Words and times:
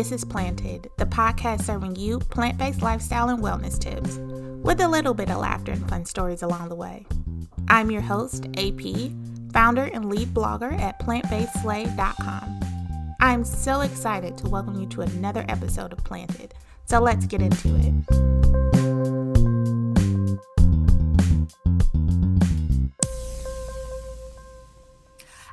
This 0.00 0.12
is 0.12 0.24
Planted, 0.24 0.88
the 0.96 1.04
podcast 1.04 1.60
serving 1.60 1.94
you 1.94 2.20
plant 2.20 2.56
based 2.56 2.80
lifestyle 2.80 3.28
and 3.28 3.42
wellness 3.42 3.78
tips, 3.78 4.16
with 4.62 4.80
a 4.80 4.88
little 4.88 5.12
bit 5.12 5.30
of 5.30 5.36
laughter 5.36 5.72
and 5.72 5.86
fun 5.90 6.06
stories 6.06 6.40
along 6.40 6.70
the 6.70 6.74
way. 6.74 7.04
I'm 7.68 7.90
your 7.90 8.00
host, 8.00 8.46
AP, 8.56 8.80
founder 9.52 9.90
and 9.92 10.08
lead 10.08 10.28
blogger 10.28 10.72
at 10.80 10.98
plantbasedslay.com. 11.00 12.60
I'm 13.20 13.44
so 13.44 13.82
excited 13.82 14.38
to 14.38 14.48
welcome 14.48 14.80
you 14.80 14.86
to 14.86 15.02
another 15.02 15.44
episode 15.50 15.92
of 15.92 16.02
Planted, 16.02 16.54
so 16.86 16.98
let's 16.98 17.26
get 17.26 17.42
into 17.42 17.76
it. 17.76 18.89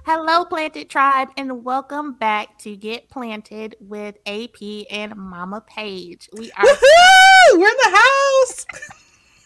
Hello, 0.09 0.45
Planted 0.45 0.89
Tribe, 0.89 1.27
and 1.35 1.65
welcome 1.65 2.13
back 2.13 2.57
to 2.59 2.77
Get 2.77 3.09
Planted 3.09 3.75
with 3.81 4.15
AP 4.25 4.85
and 4.89 5.13
Mama 5.17 5.59
Page. 5.59 6.29
We 6.31 6.49
are 6.53 6.63
Woohoo! 6.63 7.59
We're 7.59 7.67
in 7.67 7.75
the 7.83 7.99
house. 7.99 8.65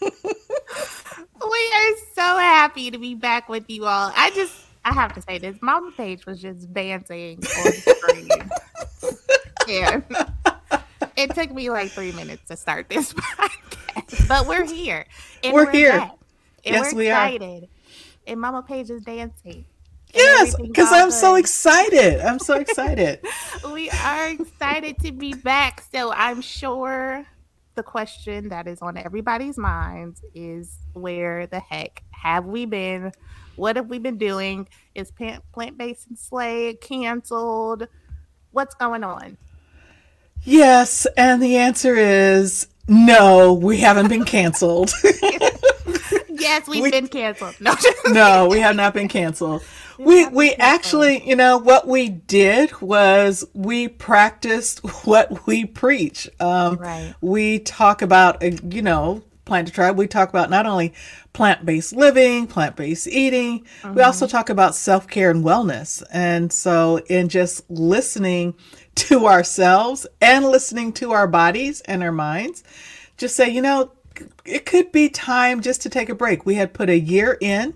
we 0.02 1.72
are 1.74 1.96
so 2.14 2.38
happy 2.38 2.92
to 2.92 2.98
be 2.98 3.16
back 3.16 3.48
with 3.48 3.68
you 3.68 3.86
all. 3.86 4.12
I 4.14 4.30
just 4.36 4.54
I 4.84 4.94
have 4.94 5.12
to 5.14 5.22
say 5.22 5.38
this, 5.38 5.56
Mama 5.60 5.90
Page 5.96 6.26
was 6.26 6.40
just 6.40 6.72
dancing 6.72 7.38
on 7.38 7.72
screen. 7.72 8.28
and 9.68 10.04
it 11.16 11.34
took 11.34 11.50
me 11.50 11.70
like 11.70 11.90
three 11.90 12.12
minutes 12.12 12.46
to 12.50 12.56
start 12.56 12.88
this 12.88 13.12
podcast. 13.14 14.28
But 14.28 14.46
we're 14.46 14.64
here. 14.64 15.06
And 15.42 15.54
We're 15.54 15.72
here. 15.72 15.98
back, 15.98 16.14
Yes, 16.62 16.92
we're 16.92 16.98
we 16.98 17.10
are. 17.10 17.66
And 18.28 18.40
Mama 18.40 18.62
Page 18.62 18.90
is 18.90 19.02
dancing. 19.02 19.64
Yes, 20.14 20.54
because 20.60 20.92
I'm 20.92 21.10
so 21.10 21.36
excited. 21.36 22.20
I'm 22.20 22.38
so 22.38 22.54
excited. 22.60 23.20
we 23.72 23.88
are 23.90 24.28
excited 24.28 24.98
to 24.98 25.12
be 25.12 25.34
back. 25.34 25.82
So 25.92 26.12
I'm 26.12 26.40
sure 26.40 27.26
the 27.74 27.82
question 27.82 28.50
that 28.50 28.66
is 28.68 28.82
on 28.82 28.96
everybody's 28.98 29.56
minds 29.56 30.22
is 30.34 30.78
where 30.92 31.46
the 31.46 31.60
heck 31.60 32.02
have 32.10 32.44
we 32.44 32.66
been? 32.66 33.12
What 33.56 33.76
have 33.76 33.88
we 33.88 33.98
been 33.98 34.18
doing? 34.18 34.68
Is 34.94 35.10
plant 35.10 35.78
based 35.78 36.08
and 36.08 36.18
slay 36.18 36.74
canceled? 36.74 37.88
What's 38.50 38.74
going 38.74 39.04
on? 39.04 39.36
yes, 40.44 41.06
and 41.16 41.40
the 41.42 41.56
answer 41.56 41.94
is 41.94 42.66
no. 42.88 43.52
We 43.54 43.78
haven't 43.78 44.08
been 44.08 44.24
canceled. 44.24 44.92
Yes, 46.28 46.66
we've 46.66 46.82
We- 46.82 46.90
been 46.90 47.08
canceled. 47.08 47.54
No, 47.60 47.74
no, 48.08 48.48
we 48.48 48.58
have 48.60 48.74
not 48.74 48.94
been 48.94 49.06
canceled. 49.08 49.62
We 49.98 50.26
we 50.26 50.54
actually, 50.54 51.26
you 51.28 51.36
know, 51.36 51.58
what 51.58 51.86
we 51.86 52.08
did 52.08 52.80
was 52.80 53.44
we 53.54 53.88
practiced 53.88 54.78
what 55.04 55.46
we 55.46 55.64
preach. 55.64 56.28
Um, 56.40 56.76
Right. 56.76 57.14
We 57.20 57.58
talk 57.58 58.02
about, 58.02 58.42
uh, 58.42 58.50
you 58.68 58.82
know, 58.82 59.22
Planted 59.44 59.74
tribe. 59.74 59.98
We 59.98 60.06
talk 60.06 60.28
about 60.28 60.50
not 60.50 60.66
only 60.66 60.94
plant 61.32 61.66
based 61.66 61.92
living, 61.92 62.46
plant 62.46 62.76
based 62.76 63.08
eating. 63.08 63.66
We 63.92 64.00
also 64.00 64.28
talk 64.28 64.50
about 64.50 64.76
self 64.76 65.08
care 65.08 65.32
and 65.32 65.44
wellness. 65.44 66.00
And 66.12 66.52
so, 66.52 66.98
in 67.08 67.28
just 67.28 67.68
listening 67.68 68.54
to 68.94 69.26
ourselves 69.26 70.06
and 70.20 70.44
listening 70.44 70.92
to 70.94 71.10
our 71.10 71.26
bodies 71.26 71.80
and 71.82 72.04
our 72.04 72.12
minds, 72.12 72.62
just 73.16 73.34
say, 73.34 73.48
you 73.48 73.62
know, 73.62 73.90
it 74.44 74.64
could 74.64 74.92
be 74.92 75.08
time 75.08 75.60
just 75.60 75.82
to 75.82 75.88
take 75.88 76.08
a 76.08 76.14
break. 76.14 76.46
We 76.46 76.54
had 76.54 76.72
put 76.72 76.88
a 76.88 76.98
year 76.98 77.36
in. 77.40 77.74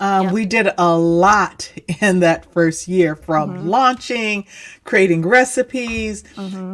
Um, 0.00 0.24
Yep. 0.26 0.32
We 0.32 0.46
did 0.46 0.68
a 0.78 0.96
lot 0.96 1.72
in 2.00 2.20
that 2.20 2.50
first 2.52 2.86
year 2.88 3.16
from 3.16 3.66
launching, 3.68 4.46
creating 4.84 5.22
recipes, 5.22 6.22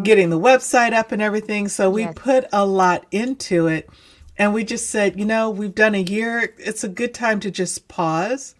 getting 0.02 0.30
the 0.30 0.38
website 0.38 0.92
up 0.92 1.10
and 1.12 1.22
everything. 1.22 1.68
So 1.68 1.88
we 1.90 2.02
Yes. 2.02 2.12
put 2.16 2.44
a 2.52 2.66
lot 2.66 3.06
into 3.10 3.66
it. 3.66 3.88
And 4.36 4.52
we 4.52 4.64
just 4.64 4.90
said, 4.90 5.18
you 5.18 5.24
know, 5.24 5.48
we've 5.48 5.74
done 5.74 5.94
a 5.94 6.02
year. 6.02 6.54
It's 6.58 6.82
a 6.82 6.88
good 6.88 7.14
time 7.14 7.38
to 7.40 7.50
just 7.50 7.86
pause, 7.88 8.54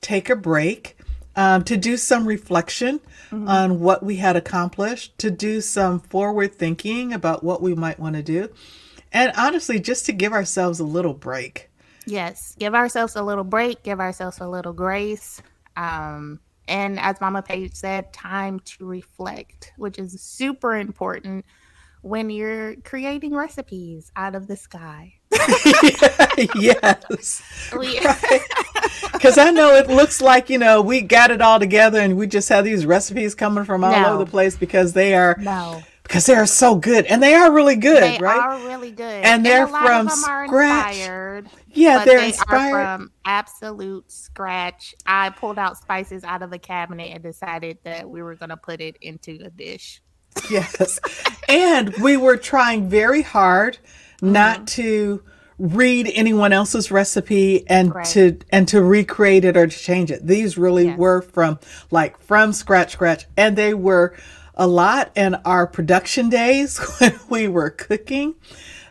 take 0.00 0.30
a 0.30 0.36
break, 0.36 0.96
um, 1.36 1.64
to 1.64 1.76
do 1.76 1.96
some 1.96 2.26
reflection 2.26 3.00
on 3.32 3.80
what 3.80 4.02
we 4.04 4.16
had 4.16 4.34
accomplished, 4.36 5.16
to 5.18 5.30
do 5.30 5.60
some 5.60 6.00
forward 6.00 6.54
thinking 6.54 7.12
about 7.12 7.42
what 7.44 7.60
we 7.62 7.74
might 7.74 7.98
want 7.98 8.16
to 8.16 8.22
do. 8.22 8.48
And 9.12 9.32
honestly, 9.36 9.80
just 9.80 10.06
to 10.06 10.12
give 10.12 10.32
ourselves 10.32 10.78
a 10.80 10.84
little 10.84 11.14
break. 11.14 11.68
Yes, 12.10 12.56
give 12.58 12.74
ourselves 12.74 13.16
a 13.16 13.22
little 13.22 13.44
break, 13.44 13.82
give 13.82 14.00
ourselves 14.00 14.40
a 14.40 14.48
little 14.48 14.72
grace. 14.72 15.40
Um, 15.76 16.40
and 16.68 16.98
as 17.00 17.20
Mama 17.20 17.42
Page 17.42 17.74
said, 17.74 18.12
time 18.12 18.60
to 18.60 18.84
reflect, 18.86 19.72
which 19.76 19.98
is 19.98 20.20
super 20.20 20.76
important 20.76 21.44
when 22.02 22.30
you're 22.30 22.76
creating 22.76 23.34
recipes 23.34 24.10
out 24.16 24.34
of 24.34 24.46
the 24.46 24.56
sky. 24.56 25.14
yes. 26.56 27.42
Because 29.12 29.38
I 29.38 29.50
know 29.50 29.74
it 29.74 29.88
looks 29.88 30.20
like, 30.20 30.48
you 30.50 30.58
know, 30.58 30.80
we 30.80 31.00
got 31.02 31.30
it 31.30 31.40
all 31.40 31.58
together 31.58 32.00
and 32.00 32.16
we 32.16 32.26
just 32.26 32.48
have 32.48 32.64
these 32.64 32.86
recipes 32.86 33.34
coming 33.34 33.64
from 33.64 33.84
all 33.84 33.92
No. 33.92 34.14
over 34.14 34.24
the 34.24 34.30
place 34.30 34.56
because 34.56 34.92
they 34.92 35.14
are 35.14 35.36
no, 35.40 35.82
because 36.02 36.26
they 36.26 36.34
are 36.34 36.46
so 36.46 36.74
good 36.76 37.04
and 37.06 37.22
they 37.22 37.34
are 37.34 37.52
really 37.52 37.76
good, 37.76 38.02
they 38.02 38.18
right? 38.18 38.34
They 38.34 38.40
are 38.40 38.66
really 38.68 38.90
good, 38.92 39.24
And 39.24 39.44
they're 39.44 39.66
a 39.66 39.70
lot 39.70 39.84
from 39.84 40.06
of 40.06 40.12
them 40.14 40.24
are 40.24 40.46
scratch. 40.46 40.96
inspired. 40.96 41.48
Yeah, 41.72 41.98
but 41.98 42.04
they're 42.06 42.20
they 42.20 42.26
inspired. 42.28 42.74
are 42.74 42.96
from 42.98 43.12
absolute 43.24 44.10
scratch. 44.10 44.94
I 45.06 45.30
pulled 45.30 45.58
out 45.58 45.76
spices 45.78 46.24
out 46.24 46.42
of 46.42 46.50
the 46.50 46.58
cabinet 46.58 47.10
and 47.12 47.22
decided 47.22 47.78
that 47.84 48.08
we 48.08 48.22
were 48.22 48.34
going 48.36 48.50
to 48.50 48.56
put 48.56 48.80
it 48.80 48.96
into 49.00 49.38
a 49.44 49.50
dish. 49.50 50.02
Yes. 50.50 51.00
and 51.48 51.92
we 51.96 52.16
were 52.16 52.36
trying 52.36 52.88
very 52.88 53.22
hard 53.22 53.78
Mm-hmm. 54.22 54.32
not 54.32 54.66
to 54.68 55.22
read 55.58 56.10
anyone 56.14 56.52
else's 56.52 56.90
recipe 56.90 57.66
and 57.68 57.94
Right. 57.94 58.04
to 58.08 58.38
and 58.50 58.68
to 58.68 58.82
recreate 58.82 59.44
it 59.46 59.56
or 59.56 59.66
to 59.66 59.76
change 59.78 60.10
it. 60.10 60.26
These 60.26 60.58
really 60.58 60.84
Yes. 60.86 60.98
were 60.98 61.22
from 61.22 61.58
like 61.90 62.18
from 62.18 62.52
scratch 62.52 62.92
scratch 62.92 63.24
and 63.36 63.56
they 63.56 63.72
were 63.74 64.14
a 64.54 64.66
lot 64.66 65.10
in 65.16 65.36
our 65.46 65.66
production 65.66 66.28
days 66.28 66.78
when 66.98 67.18
we 67.30 67.48
were 67.48 67.70
cooking. 67.70 68.34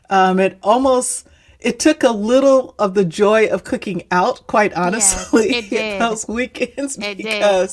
Um 0.09 0.39
it 0.39 0.57
almost 0.63 1.27
it 1.59 1.79
took 1.79 2.03
a 2.03 2.09
little 2.11 2.73
of 2.79 2.93
the 2.93 3.05
joy 3.05 3.47
of 3.47 3.63
cooking 3.63 4.03
out, 4.11 4.45
quite 4.47 4.73
honestly, 4.73 5.49
it 5.49 5.69
did. 5.69 6.01
those 6.01 6.27
weekends 6.27 6.97
It 6.97 7.17
did. 7.17 7.69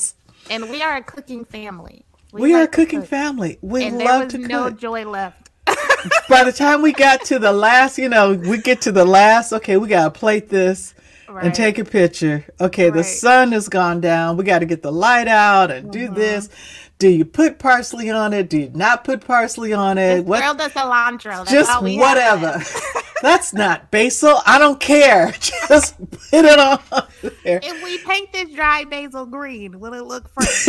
And 0.49 0.69
we 0.69 0.81
are 0.81 0.97
a 0.97 1.03
cooking 1.03 1.45
family. 1.45 2.05
we, 2.31 2.53
are 2.53 2.63
a 2.63 2.67
cooking 2.67 3.01
cook. 3.01 3.09
family. 3.09 3.57
We 3.61 3.85
and 3.87 3.97
love 3.97 4.29
to 4.29 4.37
no 4.37 4.69
joy 4.69 5.05
left. 5.05 5.49
by 6.29 6.43
the 6.45 6.53
time 6.53 6.81
we 6.81 6.93
got 6.93 7.25
to 7.25 7.39
the 7.39 7.51
last, 7.51 7.97
you 7.97 8.07
know, 8.07 8.33
we 8.33 8.57
get 8.57 8.81
to 8.81 8.91
the 8.91 9.03
last, 9.05 9.51
okay, 9.51 9.75
we 9.77 9.87
got 9.89 10.13
to 10.13 10.19
plate 10.19 10.49
this 10.49 10.93
Right. 11.29 11.43
and 11.43 11.53
take 11.53 11.77
a 11.77 11.83
picture. 11.83 12.45
Okay, 12.61 12.89
the 12.89 13.03
sun 13.03 13.51
has 13.51 13.67
gone 13.67 13.99
down. 13.99 14.37
We 14.37 14.45
got 14.45 14.59
to 14.59 14.65
get 14.65 14.81
the 14.81 14.93
light 14.93 15.27
out 15.27 15.71
and 15.71 15.89
Mm-hmm. 15.91 15.91
do 15.91 16.07
this. 16.13 16.47
Do 16.99 17.09
you 17.09 17.25
put 17.25 17.59
parsley 17.59 18.09
on 18.09 18.31
it? 18.31 18.49
Do 18.49 18.57
you 18.59 18.71
not 18.73 19.03
put 19.03 19.25
parsley 19.27 19.73
on 19.73 19.97
it? 19.97 20.25
Just 20.25 20.27
grill 20.27 20.53
the 20.55 20.63
cilantro. 20.69 21.37
That's 21.45 21.51
just 21.51 21.81
we 21.83 21.97
whatever. 21.99 22.61
That's 23.21 23.53
not 23.53 23.91
basil. 23.91 24.39
I 24.45 24.59
don't 24.59 24.79
care. 24.79 25.31
Just 25.39 25.97
put 25.97 26.45
it 26.45 26.59
on 26.59 26.79
there. 27.43 27.59
If 27.63 27.83
we 27.83 27.97
paint 27.99 28.31
this 28.33 28.49
dry 28.53 28.83
basil 28.85 29.25
green, 29.25 29.79
will 29.79 29.93
it 29.93 30.03
look 30.03 30.29
fresh? 30.33 30.67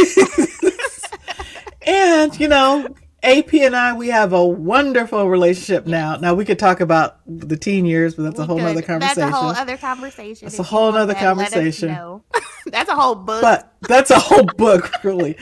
And, 1.83 2.39
you 2.39 2.49
know, 2.49 2.89
AP 3.23 3.55
and 3.55 3.75
I, 3.75 3.95
we 3.95 4.09
have 4.09 4.33
a 4.33 4.45
wonderful 4.45 5.29
relationship 5.29 5.87
now. 5.87 6.17
Now, 6.17 6.35
we 6.35 6.45
could 6.45 6.59
talk 6.59 6.81
about 6.81 7.19
the 7.27 7.57
teen 7.57 7.87
years, 7.87 8.15
but 8.15 8.25
that's 8.25 8.39
a 8.39 8.47
whole 8.47 8.59
could. 8.59 8.65
nother 8.65 8.83
conversation. 8.83 9.21
That's 9.21 9.33
a 9.33 9.37
whole 9.37 9.51
other 9.51 9.77
conversation. 9.77 10.47
That's 10.47 10.59
a 10.59 10.63
whole 10.63 10.93
that, 10.93 11.19
conversation. 11.19 12.23
that's 12.67 12.91
a 12.91 12.95
whole 12.95 13.15
book. 13.15 13.41
but 13.41 13.75
that's 13.83 14.11
a 14.11 14.19
whole 14.19 14.45
book 14.45 15.03
really 15.03 15.37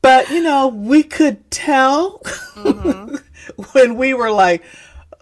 but 0.00 0.30
you 0.30 0.42
know 0.42 0.68
we 0.68 1.02
could 1.02 1.50
tell 1.50 2.20
mm-hmm. 2.54 3.16
when 3.72 3.96
we 3.96 4.14
were 4.14 4.30
like 4.30 4.62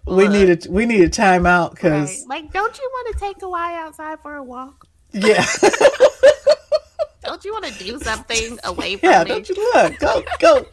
we 0.06 0.28
needed 0.28 0.66
we 0.70 0.86
needed 0.86 1.12
time 1.12 1.46
out 1.46 1.70
Right. 1.70 1.74
because 1.74 2.26
Like, 2.28 2.52
don't 2.52 2.78
you 2.78 2.90
want 2.92 3.14
to 3.14 3.20
take 3.20 3.42
a 3.42 3.48
Y 3.48 3.74
outside 3.80 4.18
for 4.22 4.36
a 4.36 4.42
walk? 4.42 4.86
yeah 5.12 5.44
Don't 7.24 7.44
you 7.44 7.52
want 7.52 7.64
to 7.64 7.84
do 7.84 7.98
something 7.98 8.58
away 8.64 8.96
from 8.96 9.10
yeah 9.10 9.24
me? 9.24 9.30
don't 9.30 9.48
you 9.48 9.72
look 9.74 9.98
go 9.98 10.22
go 10.38 10.66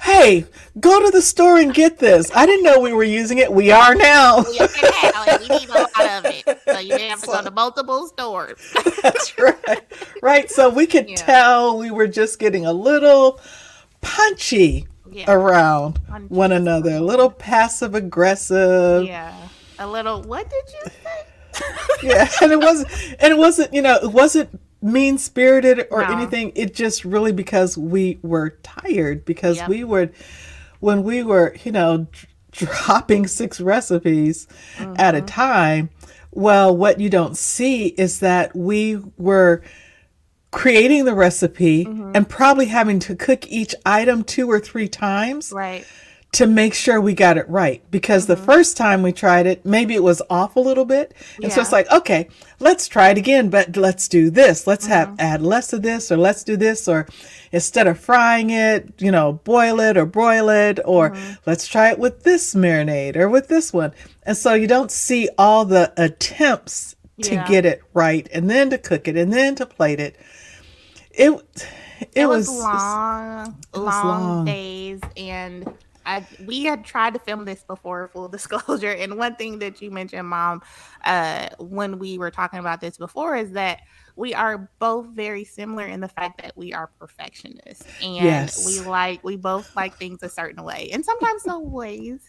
hey 0.00 0.44
go 0.80 1.04
to 1.04 1.10
the 1.12 1.22
store 1.22 1.58
and 1.58 1.72
get 1.74 1.98
this 1.98 2.28
i 2.34 2.44
didn't 2.44 2.64
know 2.64 2.80
we 2.80 2.92
were 2.92 3.04
using 3.04 3.38
it 3.38 3.52
we 3.52 3.70
are 3.70 3.94
now 3.94 4.38
We 4.42 4.58
are 4.58 4.68
now, 5.12 5.24
and 5.28 5.40
we 5.42 5.48
need 5.58 5.68
a 5.68 5.72
lot 5.72 6.24
of 6.24 6.24
it. 6.26 6.60
So 6.68 6.78
you 6.80 6.88
didn't 6.88 7.10
have 7.10 7.20
to 7.20 7.26
go 7.26 7.42
to 7.42 7.50
multiple 7.52 8.08
stores. 8.08 8.58
that's 9.02 9.38
right 9.38 9.80
right 10.22 10.50
so 10.50 10.68
we 10.70 10.86
could 10.86 11.08
Yeah. 11.08 11.16
tell 11.16 11.78
we 11.78 11.90
were 11.92 12.08
just 12.08 12.38
getting 12.40 12.66
a 12.66 12.72
little 12.72 13.40
punchy 14.00 14.88
Yeah. 15.12 15.24
around 15.32 15.98
one 16.28 16.52
another 16.52 16.92
a 16.92 17.00
little 17.00 17.30
passive 17.30 17.94
aggressive 17.94 19.04
Yeah. 19.04 19.34
A 19.78 19.86
little, 19.86 20.22
what 20.22 20.48
did 20.50 20.64
you 20.74 20.90
say? 20.90 21.66
yeah 22.02 22.28
and 22.42 22.52
it 22.52 22.60
wasn't 22.60 22.88
and 23.18 23.32
it 23.32 23.38
wasn't 23.38 23.74
you 23.74 23.82
know 23.82 23.96
it 23.96 24.12
wasn't 24.12 24.48
mean 24.82 25.18
spirited 25.18 25.86
or 25.90 26.02
No. 26.02 26.12
anything. 26.16 26.52
It 26.54 26.74
just 26.74 27.04
really 27.04 27.32
because 27.32 27.76
we 27.76 28.18
were 28.22 28.50
tired 28.62 29.24
because 29.24 29.56
Yep. 29.58 29.68
we 29.68 29.84
would 29.84 30.14
when 30.80 31.02
we 31.02 31.22
were 31.22 31.54
you 31.64 31.72
know 31.72 32.06
dr- 32.12 32.26
dropping 32.52 33.26
six 33.26 33.60
recipes 33.60 34.46
at 34.78 35.14
Mm-hmm. 35.14 35.16
a 35.16 35.20
time. 35.22 35.90
Well, 36.32 36.76
what 36.76 37.00
you 37.00 37.10
don't 37.10 37.36
see 37.36 37.88
is 37.88 38.20
that 38.20 38.54
we 38.54 39.00
were 39.18 39.62
creating 40.50 41.04
the 41.04 41.14
recipe 41.14 41.84
Mm-hmm. 41.84 42.12
and 42.14 42.28
probably 42.28 42.66
having 42.66 42.98
to 43.00 43.14
cook 43.14 43.46
each 43.48 43.74
item 43.86 44.24
two 44.24 44.50
or 44.50 44.58
three 44.58 44.88
times 44.88 45.52
Right. 45.54 45.84
to 46.32 46.46
make 46.46 46.74
sure 46.74 47.00
we 47.00 47.14
got 47.14 47.38
it 47.38 47.48
right. 47.48 47.82
Because 47.90 48.26
the 48.26 48.34
mm-hmm. 48.34 48.44
first 48.44 48.76
time 48.76 49.02
we 49.02 49.12
tried 49.12 49.46
it 49.46 49.64
maybe 49.64 49.94
it 49.94 50.02
was 50.02 50.20
off 50.28 50.56
a 50.56 50.60
little 50.60 50.84
bit. 50.84 51.14
And 51.42 51.52
so 51.52 51.60
it's 51.60 51.72
like 51.72 51.90
okay 51.90 52.28
let's 52.58 52.88
try 52.88 53.10
it 53.10 53.18
again 53.18 53.48
but 53.48 53.76
let's 53.76 54.08
do 54.08 54.30
this. 54.30 54.66
Let's 54.66 54.86
have 54.86 55.08
mm-hmm. 55.08 55.20
add 55.20 55.42
less 55.42 55.72
of 55.72 55.82
this 55.82 56.10
or 56.10 56.16
let's 56.16 56.42
do 56.44 56.56
this 56.56 56.88
or 56.88 57.06
instead 57.52 57.86
of 57.86 57.98
frying 57.98 58.50
it 58.50 58.92
you 58.98 59.12
know 59.12 59.34
boil 59.44 59.78
it 59.80 59.96
or 59.96 60.06
broil 60.06 60.48
it 60.48 60.80
or 60.84 61.10
mm-hmm. 61.10 61.32
let's 61.46 61.66
try 61.68 61.90
it 61.90 61.98
with 61.98 62.24
this 62.24 62.54
marinade 62.54 63.16
or 63.16 63.28
with 63.28 63.46
this 63.48 63.72
one. 63.72 63.92
And 64.24 64.36
so 64.36 64.54
you 64.54 64.66
don't 64.66 64.90
see 64.90 65.28
all 65.38 65.64
the 65.64 65.92
attempts 65.96 66.96
to 67.22 67.34
Yeah. 67.34 67.46
get 67.46 67.66
it 67.66 67.82
right 67.92 68.28
and 68.32 68.48
then 68.50 68.70
to 68.70 68.78
cook 68.78 69.06
it 69.06 69.16
and 69.16 69.32
then 69.32 69.54
to 69.56 69.66
plate 69.66 70.00
it 70.00 70.16
it 71.10 71.30
it, 72.12 72.26
It, 72.26 72.26
was, 72.26 72.48
was, 72.48 72.58
long, 72.58 73.64
was 73.74 74.04
long, 74.04 74.04
long. 74.04 74.44
days, 74.44 75.00
and 75.16 75.70
I 76.06 76.26
we 76.38 76.64
had 76.64 76.84
tried 76.84 77.14
to 77.14 77.20
film 77.20 77.44
this 77.44 77.62
before. 77.64 78.08
Full 78.12 78.28
disclosure, 78.36 78.92
and 78.92 79.16
one 79.18 79.36
thing 79.36 79.58
that 79.60 79.80
you 79.82 79.90
mentioned, 79.90 80.28
Mom, 80.28 80.62
uh, 81.04 81.48
when 81.58 81.98
we 81.98 82.18
were 82.18 82.30
talking 82.30 82.58
about 82.58 82.80
this 82.80 82.96
before, 82.96 83.36
is 83.36 83.52
that 83.52 83.80
we 84.16 84.34
are 84.34 84.70
both 84.78 85.06
very 85.08 85.44
similar 85.44 85.86
in 85.86 86.00
the 86.00 86.08
fact 86.08 86.42
that 86.42 86.56
we 86.56 86.72
are 86.72 86.90
perfectionists, 86.98 87.86
and 88.00 88.14
Yes. 88.24 88.64
we 88.66 88.80
like 88.80 89.22
we 89.24 89.36
both 89.36 89.74
like 89.76 89.96
things 89.96 90.22
a 90.22 90.28
certain 90.28 90.64
way, 90.64 90.90
and 90.92 91.04
sometimes 91.04 91.42
the 91.44 91.58
ways 91.58 92.20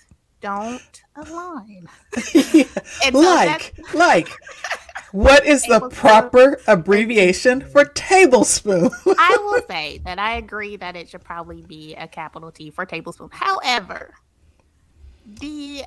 don't 0.41 1.01
align. 1.15 1.87
So 3.13 3.19
like 3.19 3.73
like 3.93 4.29
what 5.11 5.45
is 5.45 5.63
the 5.63 5.89
proper 5.89 6.59
abbreviation 6.67 7.61
for 7.61 7.85
tablespoon 7.85 8.89
I 9.05 9.37
will 9.43 9.61
say 9.67 9.99
that 10.05 10.19
I 10.19 10.37
agree 10.37 10.75
that 10.77 10.95
it 10.95 11.09
should 11.09 11.23
probably 11.23 11.61
be 11.61 11.95
a 11.95 12.07
capital 12.07 12.51
T 12.51 12.69
for 12.71 12.85
tablespoon. 12.85 13.29
However, 13.31 14.13
the 15.25 15.83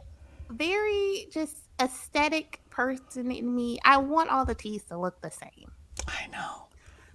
very 0.51 1.27
just 1.33 1.57
aesthetic 1.81 2.61
person 2.71 3.31
in 3.33 3.55
me, 3.55 3.79
I 3.85 3.97
want 3.99 4.31
all 4.31 4.45
the 4.45 4.55
T's 4.55 4.83
to 4.85 4.99
look 4.99 5.21
the 5.21 5.31
same. 5.31 5.71
i 6.09 6.27
know 6.33 6.67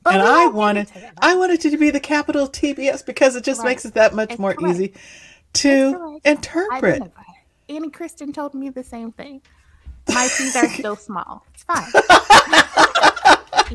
But 0.03 0.15
and 0.15 0.21
i 0.23 0.47
wanted 0.47 0.91
i 1.21 1.35
wanted 1.35 1.63
it 1.63 1.69
to 1.69 1.77
be 1.77 1.91
the 1.91 1.99
capital 1.99 2.47
tbs 2.47 3.05
because 3.05 3.35
it 3.35 3.43
just 3.43 3.61
Right. 3.61 3.69
makes 3.69 3.85
it 3.85 3.93
that 3.93 4.13
much 4.15 4.31
It's 4.31 4.39
more 4.39 4.53
correct. 4.53 4.75
easy 4.75 4.93
to 5.53 6.19
interpret. 6.25 7.03
Annie 7.67 7.89
Kristen 7.91 8.33
told 8.33 8.53
me 8.55 8.69
the 8.69 8.83
same 8.83 9.11
thing. 9.11 9.41
My 10.13 10.27
T's 10.37 10.55
are 10.55 10.69
still 10.69 10.95
small. 11.07 11.45
It's 11.53 11.63
fine. 11.63 11.85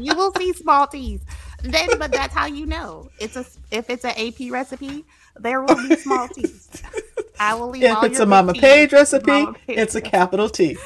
you 0.03 0.15
will 0.15 0.33
see 0.35 0.53
small 0.53 0.87
T's. 0.87 1.21
Then, 1.63 1.89
but 1.99 2.13
that's 2.13 2.35
how 2.35 2.47
you 2.47 2.67
know 2.67 3.09
it's 3.19 3.37
a 3.37 3.47
if 3.71 3.89
it's 3.89 4.05
an 4.05 4.13
AP 4.19 4.51
recipe, 4.53 5.05
there 5.37 5.63
will 5.63 5.89
be 5.89 5.97
small 5.97 6.29
T's. 6.29 6.69
I 7.39 7.55
will 7.55 7.71
leave 7.71 7.85
if 7.85 8.03
it's 8.05 8.21
a 8.21 8.27
mama 8.27 8.53
page 8.53 8.93
recipe 8.93 9.31
Mama 9.31 9.55
Page 9.67 9.79
it's 9.79 9.95
a 9.95 10.01
capital 10.01 10.49
t 10.49 10.77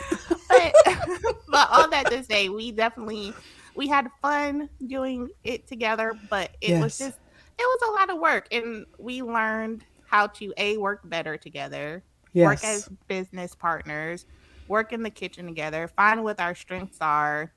But, 0.49 0.75
but 1.49 1.69
all 1.71 1.91
that 1.91 2.07
to 2.11 2.25
say, 2.25 2.49
we 2.49 2.73
definitely 2.73 3.35
we 3.75 3.87
had 3.87 4.09
fun 4.23 4.69
doing 4.87 5.29
it 5.45 5.67
together, 5.67 6.19
but 6.31 6.51
it 6.61 6.81
was 6.81 6.99
just 6.99 7.19
it 7.59 7.63
was 7.63 7.89
a 7.89 7.93
lot 7.93 8.11
of 8.11 8.21
work, 8.21 8.49
and 8.53 8.87
we 8.99 9.23
learned 9.23 9.85
how 10.07 10.27
to 10.27 10.53
a 10.57 10.77
work 10.79 11.01
better 11.05 11.37
together, 11.37 12.03
work 12.35 12.65
as 12.65 12.89
business 13.09 13.55
partners, 13.55 14.27
work 14.69 14.93
in 14.93 15.03
the 15.03 15.11
kitchen 15.11 15.47
together, 15.47 15.89
find 15.89 16.23
what 16.23 16.41
our 16.41 16.55
strengths 16.55 16.99
are, 17.01 17.53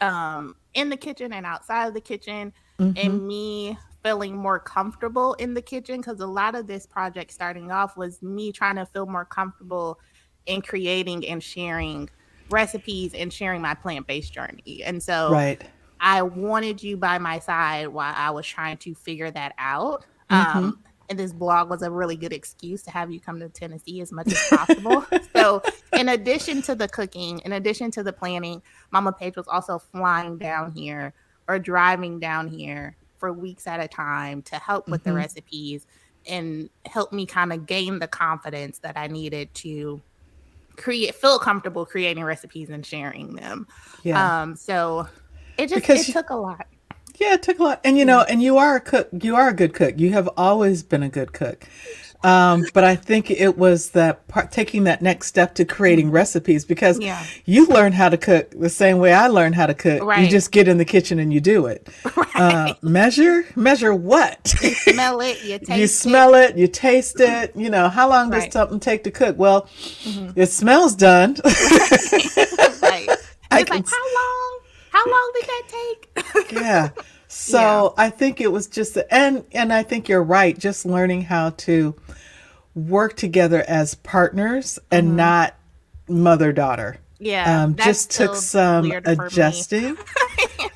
um, 0.00 0.56
in 0.74 0.88
the 0.88 0.96
kitchen 0.96 1.32
and 1.32 1.46
outside 1.46 1.88
of 1.88 1.94
the 1.94 2.00
kitchen, 2.00 2.52
Mhm. 2.78 2.96
and 2.96 3.26
me 3.26 3.78
feeling 4.02 4.36
more 4.36 4.58
comfortable 4.58 5.34
in 5.34 5.54
the 5.54 5.62
kitchen 5.62 6.00
because 6.00 6.18
a 6.20 6.26
lot 6.26 6.54
of 6.56 6.66
this 6.66 6.86
project 6.86 7.32
starting 7.32 7.70
off 7.70 7.96
was 7.96 8.20
me 8.22 8.50
trying 8.50 8.74
to 8.76 8.84
feel 8.84 9.06
more 9.06 9.24
comfortable 9.24 10.00
in 10.46 10.60
creating 10.60 11.24
and 11.28 11.40
sharing 11.42 12.10
recipes 12.50 13.14
and 13.14 13.32
sharing 13.32 13.62
my 13.62 13.74
plant-based 13.74 14.32
journey 14.32 14.82
and 14.84 15.00
so 15.00 15.30
right 15.30 15.62
i 16.00 16.20
wanted 16.20 16.82
you 16.82 16.96
by 16.96 17.16
my 17.16 17.38
side 17.38 17.86
while 17.86 18.12
i 18.16 18.28
was 18.28 18.44
trying 18.44 18.76
to 18.76 18.92
figure 18.92 19.30
that 19.30 19.54
out 19.56 20.04
Mm-hmm. 20.30 20.58
um 20.58 20.78
and 21.12 21.18
this 21.20 21.32
blog 21.34 21.68
was 21.68 21.82
a 21.82 21.90
really 21.90 22.16
good 22.16 22.32
excuse 22.32 22.82
to 22.82 22.90
have 22.90 23.12
you 23.12 23.20
come 23.20 23.38
to 23.38 23.48
tennessee 23.50 24.00
as 24.00 24.10
much 24.12 24.28
as 24.32 24.42
possible 24.48 25.04
so 25.36 25.62
in 25.98 26.08
addition 26.08 26.62
to 26.62 26.74
the 26.74 26.88
cooking 26.88 27.38
in 27.40 27.52
addition 27.52 27.90
to 27.90 28.02
the 28.02 28.12
planning 28.12 28.62
mama 28.90 29.12
page 29.12 29.36
was 29.36 29.46
also 29.46 29.78
flying 29.78 30.38
down 30.38 30.72
here 30.72 31.12
or 31.48 31.58
driving 31.58 32.18
down 32.18 32.48
here 32.48 32.96
for 33.18 33.30
weeks 33.32 33.66
at 33.66 33.78
a 33.78 33.86
time 33.86 34.40
to 34.40 34.56
help 34.56 34.88
with 34.88 35.04
the 35.04 35.10
Mhm. 35.10 35.16
recipes 35.16 35.86
and 36.26 36.70
help 36.86 37.12
me 37.12 37.26
kind 37.26 37.52
of 37.52 37.66
gain 37.66 37.98
the 37.98 38.08
confidence 38.08 38.78
that 38.78 38.96
I 38.96 39.06
needed 39.08 39.52
to 39.54 40.00
create 40.76 41.14
feel 41.14 41.38
comfortable 41.38 41.84
creating 41.84 42.24
recipes 42.24 42.70
and 42.70 42.86
sharing 42.86 43.34
them. 43.34 43.66
yeah 44.02 44.42
Um 44.42 44.56
so 44.56 45.06
it 45.58 45.68
just 45.68 45.82
Because 45.82 46.00
it 46.00 46.08
you- 46.08 46.14
took 46.14 46.30
a 46.30 46.34
lot. 46.36 46.66
Yeah, 47.22 47.34
it 47.34 47.42
took 47.42 47.58
a 47.60 47.62
lot. 47.62 47.80
And 47.84 47.96
you 47.96 48.04
know, 48.04 48.22
and 48.22 48.42
you 48.42 48.58
are 48.58 48.74
a 48.76 48.80
cook. 48.80 49.08
You 49.20 49.36
are 49.36 49.48
a 49.48 49.54
good 49.54 49.74
cook. 49.74 49.94
You 49.98 50.10
have 50.12 50.28
always 50.36 50.82
been 50.82 51.02
a 51.04 51.08
good 51.08 51.32
cook. 51.32 51.64
Um, 52.24 52.64
but 52.72 52.84
I 52.84 52.94
think 52.94 53.32
it 53.32 53.58
was 53.58 53.90
that 53.90 54.28
part, 54.28 54.52
taking 54.52 54.84
that 54.84 55.02
next 55.02 55.26
step 55.26 55.56
to 55.56 55.64
creating 55.64 56.12
recipes 56.12 56.64
because 56.64 57.00
Yeah. 57.00 57.20
you 57.46 57.66
learn 57.66 57.92
how 57.92 58.08
to 58.08 58.16
cook 58.16 58.52
the 58.56 58.68
same 58.70 58.98
way 58.98 59.12
I 59.12 59.26
learned 59.26 59.56
how 59.56 59.66
to 59.66 59.74
cook. 59.74 60.02
You 60.18 60.28
just 60.28 60.52
get 60.52 60.68
in 60.68 60.78
the 60.78 60.84
kitchen 60.84 61.18
and 61.18 61.32
you 61.32 61.40
do 61.40 61.66
it. 61.66 61.88
Uh, 62.34 62.72
measure, 62.80 63.44
measure 63.56 63.94
what? 63.94 64.48
Smell 64.48 65.20
it, 65.20 65.44
you 65.44 65.58
taste 65.66 65.78
you 65.78 65.86
smell 65.86 66.34
it, 66.34 66.56
you 66.56 66.66
taste 66.66 67.20
it. 67.20 67.54
You 67.54 67.68
know, 67.68 67.88
how 67.90 68.08
long 68.08 68.30
does 68.30 68.44
Right. 68.44 68.52
something 68.52 68.80
take 68.80 69.04
to 69.04 69.10
cook? 69.10 69.36
Well, 69.38 69.68
it 70.34 70.46
smells 70.46 70.94
done. 70.96 71.36
right. 71.44 73.06
I 73.50 73.60
It's 73.60 73.70
like 73.70 73.86
how 73.86 74.14
long? 74.14 74.58
How 74.90 75.04
long 75.06 75.32
did 75.34 75.46
that 75.46 75.62
take? 75.68 76.52
yeah 76.52 76.88
so 77.32 77.94
i 77.96 78.10
think 78.10 78.40
it 78.40 78.52
was 78.52 78.66
just 78.66 78.96
and 79.10 79.44
and 79.52 79.72
i 79.72 79.82
think 79.82 80.08
you're 80.08 80.22
right 80.22 80.58
just 80.58 80.84
learning 80.84 81.22
how 81.22 81.50
to 81.50 81.94
work 82.74 83.16
together 83.16 83.64
as 83.66 83.94
partners 83.96 84.78
and 84.90 85.16
not 85.16 85.54
mother 86.08 86.52
daughter 86.52 86.98
yeah. 87.18 87.62
um 87.64 87.74
just 87.76 88.10
took 88.10 88.34
some 88.34 88.88
weird 88.88 89.04
for 89.04 89.16
me. 89.16 89.26
adjusting 89.26 89.96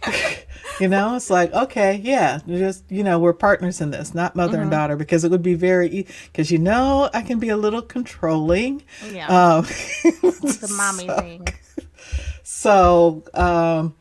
you 0.81 0.89
know 0.89 1.15
it's 1.17 1.31
like 1.31 1.53
okay 1.53 2.01
yeah 2.03 2.39
just 2.47 2.85
you 2.91 3.03
know 3.03 3.19
we're 3.19 3.33
partners 3.33 3.81
in 3.81 3.91
this 3.91 4.15
not 4.15 4.35
mother 4.37 4.55
Mm-hmm. 4.55 4.63
and 4.63 4.71
daughter 4.71 4.97
because 4.97 5.25
it 5.25 5.31
would 5.31 5.43
be 5.43 5.55
very 5.55 6.07
because 6.33 6.51
you 6.51 6.59
know 6.59 7.11
i 7.13 7.21
can 7.23 7.39
be 7.39 7.49
a 7.51 7.57
little 7.57 7.83
controlling 7.83 8.83
Yeah. 9.13 9.27
um 9.57 9.67
it's 10.05 10.63
a 10.63 10.75
mommy 10.75 11.09
thing. 11.09 11.49
so, 12.43 13.25
um, 13.35 13.95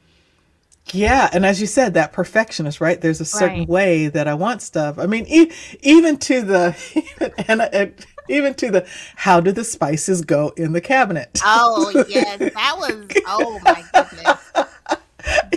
yeah, 0.94 1.30
and 1.34 1.46
as 1.46 1.60
you 1.60 1.68
said, 1.68 1.94
that 1.96 2.14
perfectionist, 2.14 2.80
right? 2.80 3.00
There's 3.02 3.22
a 3.22 3.26
certain 3.26 3.66
Right. 3.66 3.68
way 3.68 4.08
that 4.08 4.28
I 4.28 4.36
want 4.36 4.62
stuff. 4.62 5.00
I 5.00 5.08
mean, 5.08 5.26
e- 5.28 5.52
even 5.82 6.18
to 6.20 6.42
the 6.42 6.76
even, 6.96 7.34
and, 7.48 7.62
and 7.74 8.06
even 8.28 8.54
to 8.56 8.72
the 8.72 8.88
how 9.16 9.40
do 9.42 9.52
the 9.52 9.64
spices 9.64 10.22
go 10.22 10.50
in 10.58 10.74
the 10.74 10.82
cabinet? 10.82 11.42
Oh 11.42 11.90
yes, 11.90 12.42
that 12.56 12.76
was 12.78 13.12
oh 13.24 13.60
my 13.62 13.84
goodness. 13.84 14.54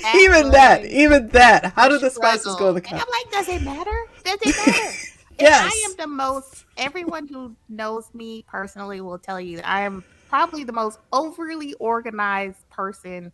That 0.02 0.22
even 0.24 0.50
that, 0.50 0.84
even 0.84 1.28
that. 1.28 1.72
How 1.76 1.88
do 1.88 1.98
the 1.98 2.10
spices 2.10 2.54
go 2.54 2.68
in 2.68 2.74
the 2.74 2.80
And 2.86 2.86
cabinet? 2.86 3.06
I'm 3.06 3.06
like, 3.12 3.30
does 3.32 3.48
it 3.54 3.62
matter? 3.62 3.94
Does 4.24 4.38
it 4.42 4.56
matter? 4.56 5.00
And 5.38 5.50
Yes. 5.50 5.54
I 5.54 5.84
am 5.86 5.94
the 5.96 6.06
most, 6.08 6.64
everyone 6.76 7.28
who 7.28 7.56
knows 7.68 8.10
me 8.12 8.44
personally 8.48 9.00
will 9.00 9.18
tell 9.18 9.40
you 9.40 9.58
that 9.58 9.68
I 9.68 9.82
am 9.82 10.04
probably 10.28 10.64
the 10.64 10.72
most 10.72 10.98
overly 11.12 11.74
organized 11.74 12.68
person 12.70 13.32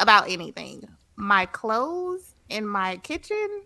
about 0.00 0.30
anything. 0.30 0.84
My 1.16 1.46
clothes 1.46 2.34
in 2.48 2.66
my 2.66 2.96
kitchen 2.98 3.62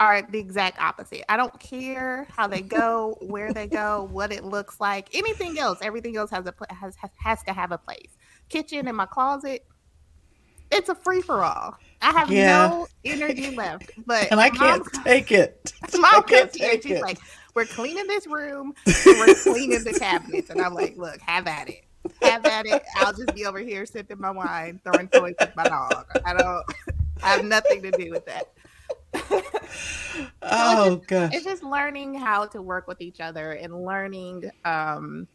are 0.00 0.22
the 0.22 0.38
exact 0.38 0.80
opposite. 0.80 1.24
I 1.30 1.36
don't 1.36 1.58
care 1.58 2.26
how 2.30 2.46
they 2.46 2.60
go, 2.62 3.18
where 3.20 3.52
they 3.52 3.66
go, 3.66 4.08
what 4.12 4.32
it 4.32 4.44
looks 4.44 4.80
like, 4.80 5.08
anything 5.14 5.58
else. 5.58 5.78
Everything 5.82 6.16
else 6.16 6.30
has 6.30 6.46
a 6.46 6.54
has 6.72 6.94
has, 7.16 7.42
to 7.44 7.52
have 7.52 7.72
a 7.72 7.78
place. 7.78 8.16
Kitchen 8.48 8.86
in 8.88 8.94
my 8.94 9.06
closet, 9.06 9.66
it's 10.70 10.88
a 10.88 10.94
free 10.94 11.20
for 11.20 11.42
all. 11.42 11.76
I 12.00 12.12
have 12.12 12.30
Yeah. 12.30 12.68
no 12.68 12.86
energy 13.04 13.54
left. 13.56 13.90
But 14.06 14.28
And 14.30 14.40
I 14.40 14.50
can't 14.50 14.86
Mom- 14.94 15.04
take 15.04 15.32
it. 15.32 15.72
Mom 15.98 16.22
comes 16.22 16.54
here 16.54 16.72
and 16.74 16.82
she's 16.82 16.92
it. 16.92 17.02
like, 17.02 17.18
"We're 17.54 17.64
cleaning 17.64 18.06
this 18.06 18.26
room. 18.26 18.74
and 18.86 18.96
we're 19.18 19.34
cleaning 19.34 19.82
the 19.82 19.96
cabinets." 19.98 20.48
And 20.50 20.60
I'm 20.60 20.74
like, 20.74 20.96
"Look, 20.96 21.20
have 21.22 21.46
at 21.48 21.68
it. 21.68 21.84
Have 22.22 22.44
at 22.46 22.66
it. 22.66 22.82
I'll 22.96 23.12
just 23.12 23.34
be 23.34 23.46
over 23.46 23.58
here 23.58 23.86
sipping 23.86 24.20
my 24.20 24.30
wine, 24.30 24.80
throwing 24.84 25.08
toys 25.08 25.34
with 25.38 25.54
my 25.56 25.64
dog. 25.64 26.06
I 26.24 26.34
don't." 26.34 26.64
I 27.22 27.32
have 27.32 27.44
nothing 27.44 27.82
to 27.82 27.90
do 27.90 28.10
with 28.10 28.26
that. 28.26 28.52
oh 30.42 30.94
it's 30.94 30.96
just, 30.96 31.06
gosh. 31.08 31.34
It's 31.34 31.44
just 31.44 31.62
learning 31.62 32.14
how 32.14 32.46
to 32.46 32.62
work 32.62 32.86
with 32.86 33.00
each 33.00 33.20
other 33.20 33.52
and 33.52 33.84
learning 33.84 34.50
um 34.64 35.26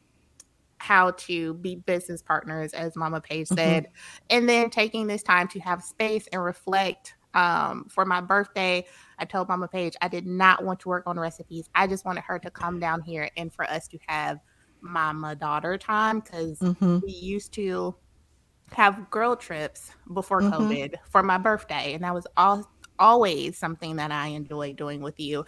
how 0.78 1.12
to 1.12 1.54
be 1.56 1.76
business 1.76 2.22
partners, 2.22 2.74
as 2.74 2.96
Mama 2.98 3.22
Page 3.22 3.48
mm-hmm. 3.48 3.56
said, 3.56 3.84
mm-hmm. 3.84 4.38
and 4.38 4.50
then 4.50 4.70
taking 4.70 5.08
this 5.08 5.24
time 5.24 5.48
to 5.50 5.60
have 5.60 5.84
space 5.84 6.28
and 6.32 6.44
reflect. 6.44 7.16
Um, 7.36 7.88
for 7.90 8.06
my 8.06 8.22
birthday, 8.22 8.86
I 9.18 9.26
told 9.26 9.48
Mama 9.48 9.68
Page 9.68 9.96
I 10.04 10.08
did 10.08 10.28
not 10.28 10.64
want 10.64 10.82
to 10.82 10.90
work 10.90 11.04
on 11.08 11.20
recipes. 11.20 11.68
I 11.74 11.88
just 11.88 12.06
wanted 12.06 12.24
her 12.26 12.38
to 12.38 12.52
come 12.52 12.80
down 12.80 13.02
here 13.02 13.28
and 13.36 13.52
for 13.52 13.66
us 13.66 13.88
to 13.88 13.98
have 14.08 14.38
mama 14.84 15.36
daughter 15.36 15.78
time 15.78 16.20
because 16.20 16.60
mm-hmm. 16.60 17.00
we 17.00 17.12
used 17.12 17.54
to 17.54 17.96
have 18.74 19.10
girl 19.10 19.36
trips 19.36 19.92
before 20.14 20.42
mm-hmm. 20.42 20.62
COVID 20.62 20.96
for 21.10 21.24
my 21.24 21.38
birthday, 21.38 21.94
and 21.94 22.04
that 22.04 22.14
was 22.14 22.28
all 22.38 22.70
always 23.00 23.58
something 23.58 23.96
that 23.96 24.12
I 24.12 24.28
enjoy 24.28 24.74
doing 24.74 25.02
with 25.02 25.20
you. 25.20 25.46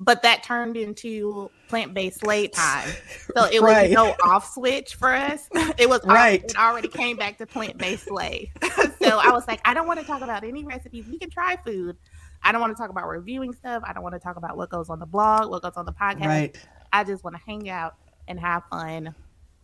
But 0.00 0.22
that 0.22 0.42
turned 0.42 0.76
into 0.76 1.50
plant 1.68 1.94
based 1.94 2.20
slay 2.20 2.48
time. 2.48 2.88
So 3.36 3.44
it 3.44 3.60
right. 3.60 3.90
was 3.90 3.94
no 3.94 4.16
off 4.24 4.52
switch 4.52 4.94
for 4.94 5.12
us. 5.12 5.48
It 5.78 5.88
was 5.88 6.00
right. 6.04 6.42
it 6.42 6.58
already 6.58 6.88
came 6.88 7.16
back 7.16 7.38
to 7.38 7.46
plant 7.46 7.78
based 7.78 8.06
slay. 8.06 8.50
so 9.00 9.18
I 9.18 9.30
was 9.30 9.46
like, 9.46 9.60
I 9.64 9.74
don't 9.74 9.86
want 9.86 10.00
to 10.00 10.06
talk 10.06 10.22
about 10.22 10.44
any 10.44 10.64
recipes. 10.64 11.06
We 11.06 11.18
can 11.18 11.30
try 11.30 11.56
food. 11.56 11.96
I 12.42 12.52
don't 12.52 12.60
want 12.60 12.76
to 12.76 12.80
talk 12.80 12.90
about 12.90 13.06
reviewing 13.06 13.52
stuff. 13.52 13.82
I 13.86 13.92
don't 13.92 14.02
want 14.02 14.14
to 14.14 14.18
talk 14.18 14.36
about 14.36 14.56
what 14.56 14.70
goes 14.70 14.88
on 14.88 14.98
the 14.98 15.06
blog, 15.06 15.50
what 15.50 15.62
goes 15.62 15.74
on 15.76 15.84
the 15.84 15.92
podcast. 15.92 16.26
Right. 16.26 16.58
I 16.92 17.04
just 17.04 17.22
want 17.22 17.36
to 17.36 17.42
hang 17.46 17.68
out 17.68 17.94
and 18.28 18.38
have 18.38 18.62
fun, 18.70 19.14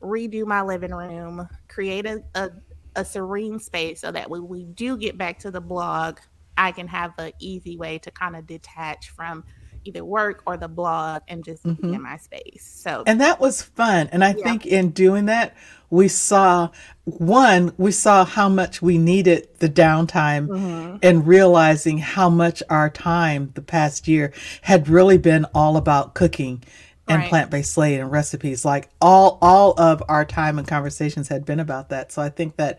redo 0.02 0.44
my 0.44 0.62
living 0.62 0.92
room, 0.92 1.48
create 1.68 2.06
a, 2.06 2.22
a, 2.34 2.50
a 2.96 3.04
serene 3.04 3.58
space 3.58 4.00
so 4.00 4.10
that 4.10 4.28
when 4.28 4.48
we 4.48 4.64
do 4.64 4.96
get 4.96 5.16
back 5.16 5.38
to 5.40 5.50
the 5.50 5.60
blog, 5.60 6.18
I 6.56 6.72
can 6.72 6.88
have 6.88 7.12
an 7.18 7.32
easy 7.38 7.76
way 7.76 7.98
to 7.98 8.10
kind 8.10 8.36
of 8.36 8.46
detach 8.46 9.10
from 9.10 9.44
either 9.84 10.04
work 10.04 10.42
or 10.46 10.56
the 10.56 10.68
blog 10.68 11.22
and 11.28 11.44
just 11.44 11.64
mm-hmm. 11.64 11.90
be 11.90 11.94
in 11.94 12.02
my 12.02 12.16
space. 12.16 12.66
So 12.82 13.02
And 13.06 13.20
that 13.20 13.40
was 13.40 13.62
fun. 13.62 14.08
And 14.12 14.24
I 14.24 14.34
yeah. 14.36 14.44
think 14.44 14.66
in 14.66 14.90
doing 14.90 15.26
that, 15.26 15.54
we 15.90 16.08
saw 16.08 16.70
one, 17.04 17.72
we 17.76 17.92
saw 17.92 18.24
how 18.24 18.48
much 18.48 18.82
we 18.82 18.98
needed 18.98 19.48
the 19.58 19.68
downtime 19.68 20.48
mm-hmm. 20.48 20.96
and 21.02 21.26
realizing 21.26 21.98
how 21.98 22.30
much 22.30 22.62
our 22.68 22.90
time 22.90 23.52
the 23.54 23.62
past 23.62 24.08
year 24.08 24.32
had 24.62 24.88
really 24.88 25.18
been 25.18 25.44
all 25.54 25.76
about 25.76 26.14
cooking 26.14 26.62
and 27.08 27.20
right. 27.20 27.28
plant-based 27.28 27.72
slay 27.72 27.98
and 28.00 28.10
recipes 28.10 28.64
like 28.64 28.88
all 29.00 29.38
all 29.42 29.78
of 29.78 30.02
our 30.08 30.24
time 30.24 30.58
and 30.58 30.66
conversations 30.66 31.28
had 31.28 31.44
been 31.44 31.60
about 31.60 31.90
that 31.90 32.10
so 32.10 32.22
i 32.22 32.28
think 32.28 32.56
that 32.56 32.78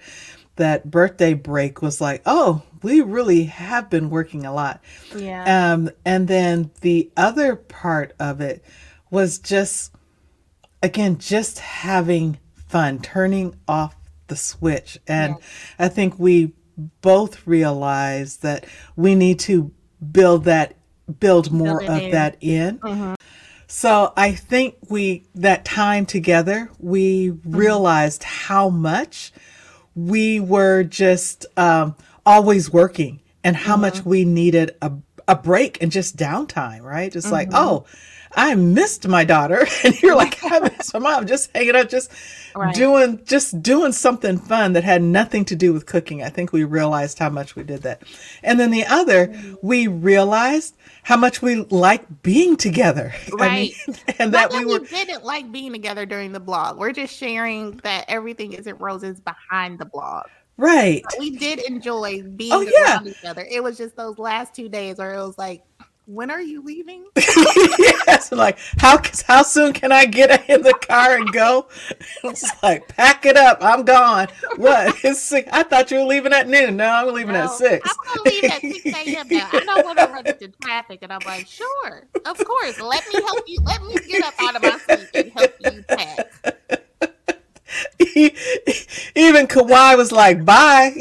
that 0.56 0.90
birthday 0.90 1.34
break 1.34 1.82
was 1.82 2.00
like, 2.00 2.22
oh, 2.26 2.62
we 2.82 3.02
really 3.02 3.46
have 3.46 3.90
been 3.90 4.10
working 4.10 4.46
a 4.46 4.54
lot. 4.54 4.82
Yeah. 5.16 5.74
Um, 5.74 5.90
and 6.06 6.28
then 6.28 6.72
the 6.82 7.12
other 7.18 7.56
part 7.56 8.14
of 8.20 8.42
it 8.42 8.64
was 9.10 9.40
just, 9.40 9.94
again, 10.82 11.18
just 11.18 11.60
having 11.60 12.40
fun, 12.68 13.00
turning 13.00 13.56
off 13.68 13.96
the 14.28 14.36
switch. 14.36 14.98
And 15.08 15.36
yeah. 15.38 15.86
I 15.86 15.88
think 15.90 16.18
we 16.18 16.54
both 17.02 17.46
realized 17.46 18.42
that 18.44 18.66
we 18.96 19.16
need 19.16 19.40
to 19.40 19.72
build 20.12 20.46
that, 20.46 20.76
build 21.20 21.52
more 21.52 21.80
build 21.80 21.92
of 21.92 22.02
in. 22.02 22.12
that 22.12 22.38
in. 22.40 22.80
Mm-hmm. 22.80 23.14
So 23.68 24.14
I 24.16 24.32
think 24.32 24.76
we, 24.90 25.26
that 25.36 25.66
time 25.66 26.06
together, 26.06 26.70
we 26.80 27.30
mm-hmm. 27.30 27.56
realized 27.56 28.24
how 28.24 28.70
much 28.70 29.32
we 29.96 30.40
were 30.40 30.84
just 30.84 31.46
um, 31.58 31.96
always 32.26 32.72
working 32.72 33.22
and 33.44 33.56
how 33.56 33.74
mm-hmm. 33.74 33.82
much 33.82 34.06
we 34.06 34.26
needed 34.26 34.76
a, 34.82 34.92
a 35.28 35.36
break 35.36 35.82
and 35.82 35.92
just 35.92 36.18
downtime, 36.18 36.82
right? 36.82 37.12
Just 37.12 37.28
mm-hmm. 37.28 37.34
like, 37.34 37.50
oh, 37.54 37.86
I 38.36 38.56
missed 38.56 39.08
my 39.08 39.24
daughter. 39.24 39.68
And 39.84 40.02
you're 40.02 40.16
like, 40.16 40.40
I 40.44 40.60
miss 40.78 40.94
my 40.94 41.00
mom, 41.00 41.28
just 41.28 41.52
hanging 41.56 41.76
out, 41.76 41.90
just 41.90 42.12
right. 42.56 42.74
doing, 42.74 43.24
just 43.26 43.62
doing 43.62 43.92
something 43.92 44.40
fun 44.40 44.74
that 44.74 44.84
had 44.84 45.04
nothing 45.04 45.46
to 45.46 45.56
do 45.56 45.74
with 45.74 45.86
cooking. 45.86 46.24
I 46.24 46.30
think 46.30 46.52
we 46.52 46.64
realized 46.64 47.20
how 47.20 47.30
much 47.30 47.56
we 47.56 47.64
did 47.64 47.84
that. 47.84 48.02
And 48.42 48.60
then 48.60 48.72
the 48.72 48.86
other, 48.86 49.28
mm-hmm. 49.28 49.56
we 49.62 49.88
realized 49.88 50.76
how 51.04 51.18
much 51.18 51.42
we 51.44 51.58
like 51.70 52.24
being 52.24 52.58
together. 52.58 53.14
Right. 53.32 53.74
I 53.88 53.92
mean, 53.92 53.98
and 54.18 54.34
that 54.34 54.52
we, 54.52 54.66
were... 54.66 54.80
we 54.80 54.88
didn't 54.88 55.24
like 55.24 55.52
being 55.52 55.72
together 55.72 56.08
during 56.08 56.32
the 56.32 56.40
blog. 56.40 56.80
We're 56.80 56.94
just 56.94 57.16
sharing 57.16 57.78
that 57.84 58.06
everything 58.08 58.54
isn't 58.54 58.80
roses 58.80 59.20
behind 59.20 59.78
the 59.78 59.86
blog. 59.86 60.26
Right. 60.58 61.04
But 61.04 61.20
we 61.20 61.38
did 61.38 61.60
enjoy 61.60 62.24
being 62.24 62.54
oh, 62.54 62.62
around 62.62 63.06
yeah. 63.06 63.12
each 63.12 63.24
other. 63.24 63.46
It 63.50 63.62
was 63.62 63.78
just 63.78 63.96
those 63.96 64.18
last 64.18 64.56
two 64.56 64.70
days 64.70 64.98
where 64.98 65.14
it 65.14 65.24
was 65.24 65.38
like, 65.38 65.64
when 66.06 66.30
are 66.30 66.42
you 66.42 66.62
leaving? 66.62 67.06
yes, 67.18 68.32
like 68.32 68.58
how 68.78 69.02
how 69.28 69.42
soon 69.44 69.74
can 69.74 69.92
I 69.92 70.06
get 70.06 70.48
in 70.50 70.62
the 70.62 70.74
car 70.74 71.18
and 71.18 71.32
go? 71.32 71.68
It's 72.24 72.64
like 72.64 72.88
pack 72.88 73.26
it 73.26 73.38
up, 73.38 73.60
I'm 73.62 73.84
gone. 73.84 74.28
What? 74.58 74.96
It's 75.04 75.22
six. 75.22 75.48
I 75.52 75.64
thought 75.64 75.92
you 75.92 76.00
were 76.00 76.06
leaving 76.06 76.34
at 76.34 76.48
noon. 76.48 76.78
No, 76.78 76.88
I'm 76.88 77.14
leaving 77.14 77.34
no, 77.34 77.44
at 77.44 77.52
six. 77.52 77.90
I'm 77.90 77.96
gonna 78.08 78.30
leave 78.30 78.44
at 78.46 78.62
six 78.62 78.86
a.m. 78.86 79.28
now. 79.30 79.50
I 79.52 79.60
don't 79.60 79.86
want 79.86 80.00
to 80.00 80.06
run 80.06 80.28
into 80.28 80.48
traffic, 80.62 81.00
and 81.02 81.14
I'm 81.14 81.22
like, 81.26 81.48
sure, 81.48 82.08
of 82.26 82.44
course. 82.44 82.80
Let 82.80 83.04
me 83.14 83.22
help 83.22 83.44
you. 83.48 83.60
Let 83.64 83.84
me 83.84 83.96
get 84.08 84.24
up 84.24 84.34
out 84.40 84.56
of 84.56 84.62
my 84.64 84.78
seat 84.78 85.10
and 85.14 85.32
help 85.32 85.54
you 85.60 85.84
pack. 85.88 86.82
Even 89.16 89.48
Kawhi 89.48 89.98
was 89.98 90.12
like, 90.12 90.46
bye. 90.46 90.94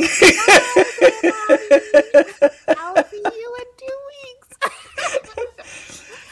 I'll 2.76 3.04
see 3.04 3.22
you 3.22 3.56
in 3.58 3.66
two 3.78 4.04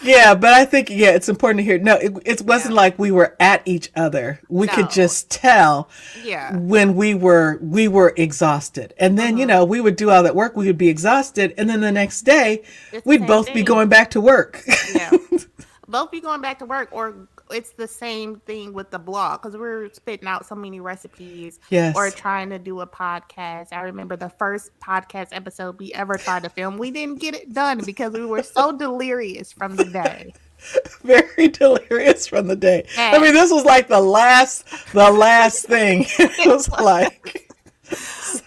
yeah, 0.02 0.34
but 0.34 0.52
I 0.52 0.64
think 0.64 0.90
yeah, 0.90 1.10
it's 1.10 1.28
important 1.28 1.58
to 1.58 1.64
hear. 1.64 1.78
No, 1.78 1.96
it, 1.96 2.12
it 2.24 2.42
wasn't 2.42 2.74
yeah. 2.74 2.80
like 2.80 2.98
we 2.98 3.10
were 3.10 3.36
at 3.40 3.62
each 3.64 3.90
other. 3.94 4.40
We 4.48 4.66
no. 4.66 4.72
could 4.74 4.90
just 4.90 5.30
tell. 5.30 5.88
Yeah. 6.22 6.56
When 6.56 6.94
we 6.94 7.14
were 7.14 7.58
we 7.62 7.88
were 7.88 8.12
exhausted, 8.16 8.94
and 8.98 9.18
then 9.18 9.34
uh-huh. 9.34 9.40
you 9.40 9.46
know 9.46 9.64
we 9.64 9.80
would 9.80 9.96
do 9.96 10.10
all 10.10 10.22
that 10.22 10.34
work. 10.34 10.56
We 10.56 10.66
would 10.66 10.78
be 10.78 10.88
exhausted, 10.88 11.54
and 11.56 11.68
then 11.68 11.80
the 11.80 11.92
next 11.92 12.22
day 12.22 12.62
it's 12.92 13.06
we'd 13.06 13.26
both 13.26 13.46
thing. 13.46 13.54
be 13.54 13.62
going 13.62 13.88
back 13.88 14.10
to 14.10 14.20
work. 14.20 14.62
Yeah. 14.94 15.10
both 15.88 16.10
be 16.10 16.20
going 16.20 16.40
back 16.40 16.58
to 16.58 16.64
work 16.64 16.88
or 16.90 17.28
it's 17.52 17.70
the 17.70 17.88
same 17.88 18.36
thing 18.40 18.72
with 18.72 18.90
the 18.90 18.98
blog 18.98 19.42
because 19.42 19.56
we're 19.56 19.92
spitting 19.92 20.26
out 20.26 20.46
so 20.46 20.54
many 20.54 20.80
recipes 20.80 21.60
yes. 21.70 21.94
or 21.96 22.10
trying 22.10 22.50
to 22.50 22.58
do 22.58 22.80
a 22.80 22.86
podcast. 22.86 23.68
I 23.72 23.82
remember 23.82 24.16
the 24.16 24.30
first 24.30 24.70
podcast 24.80 25.28
episode 25.32 25.78
we 25.78 25.92
ever 25.92 26.16
tried 26.16 26.42
to 26.44 26.48
film. 26.48 26.78
We 26.78 26.90
didn't 26.90 27.20
get 27.20 27.34
it 27.34 27.52
done 27.52 27.82
because 27.84 28.12
we 28.12 28.26
were 28.26 28.42
so 28.42 28.72
delirious 28.72 29.52
from 29.52 29.76
the 29.76 29.84
day. 29.84 30.34
Very 31.02 31.48
delirious 31.48 32.26
from 32.26 32.46
the 32.46 32.56
day. 32.56 32.86
I 32.96 33.18
mean, 33.18 33.34
this 33.34 33.50
was 33.50 33.64
like 33.64 33.88
the 33.88 34.00
last, 34.00 34.64
the 34.92 35.10
last 35.10 35.66
thing. 35.66 36.06
it 36.18 36.46
was 36.46 36.70
like, 36.70 37.50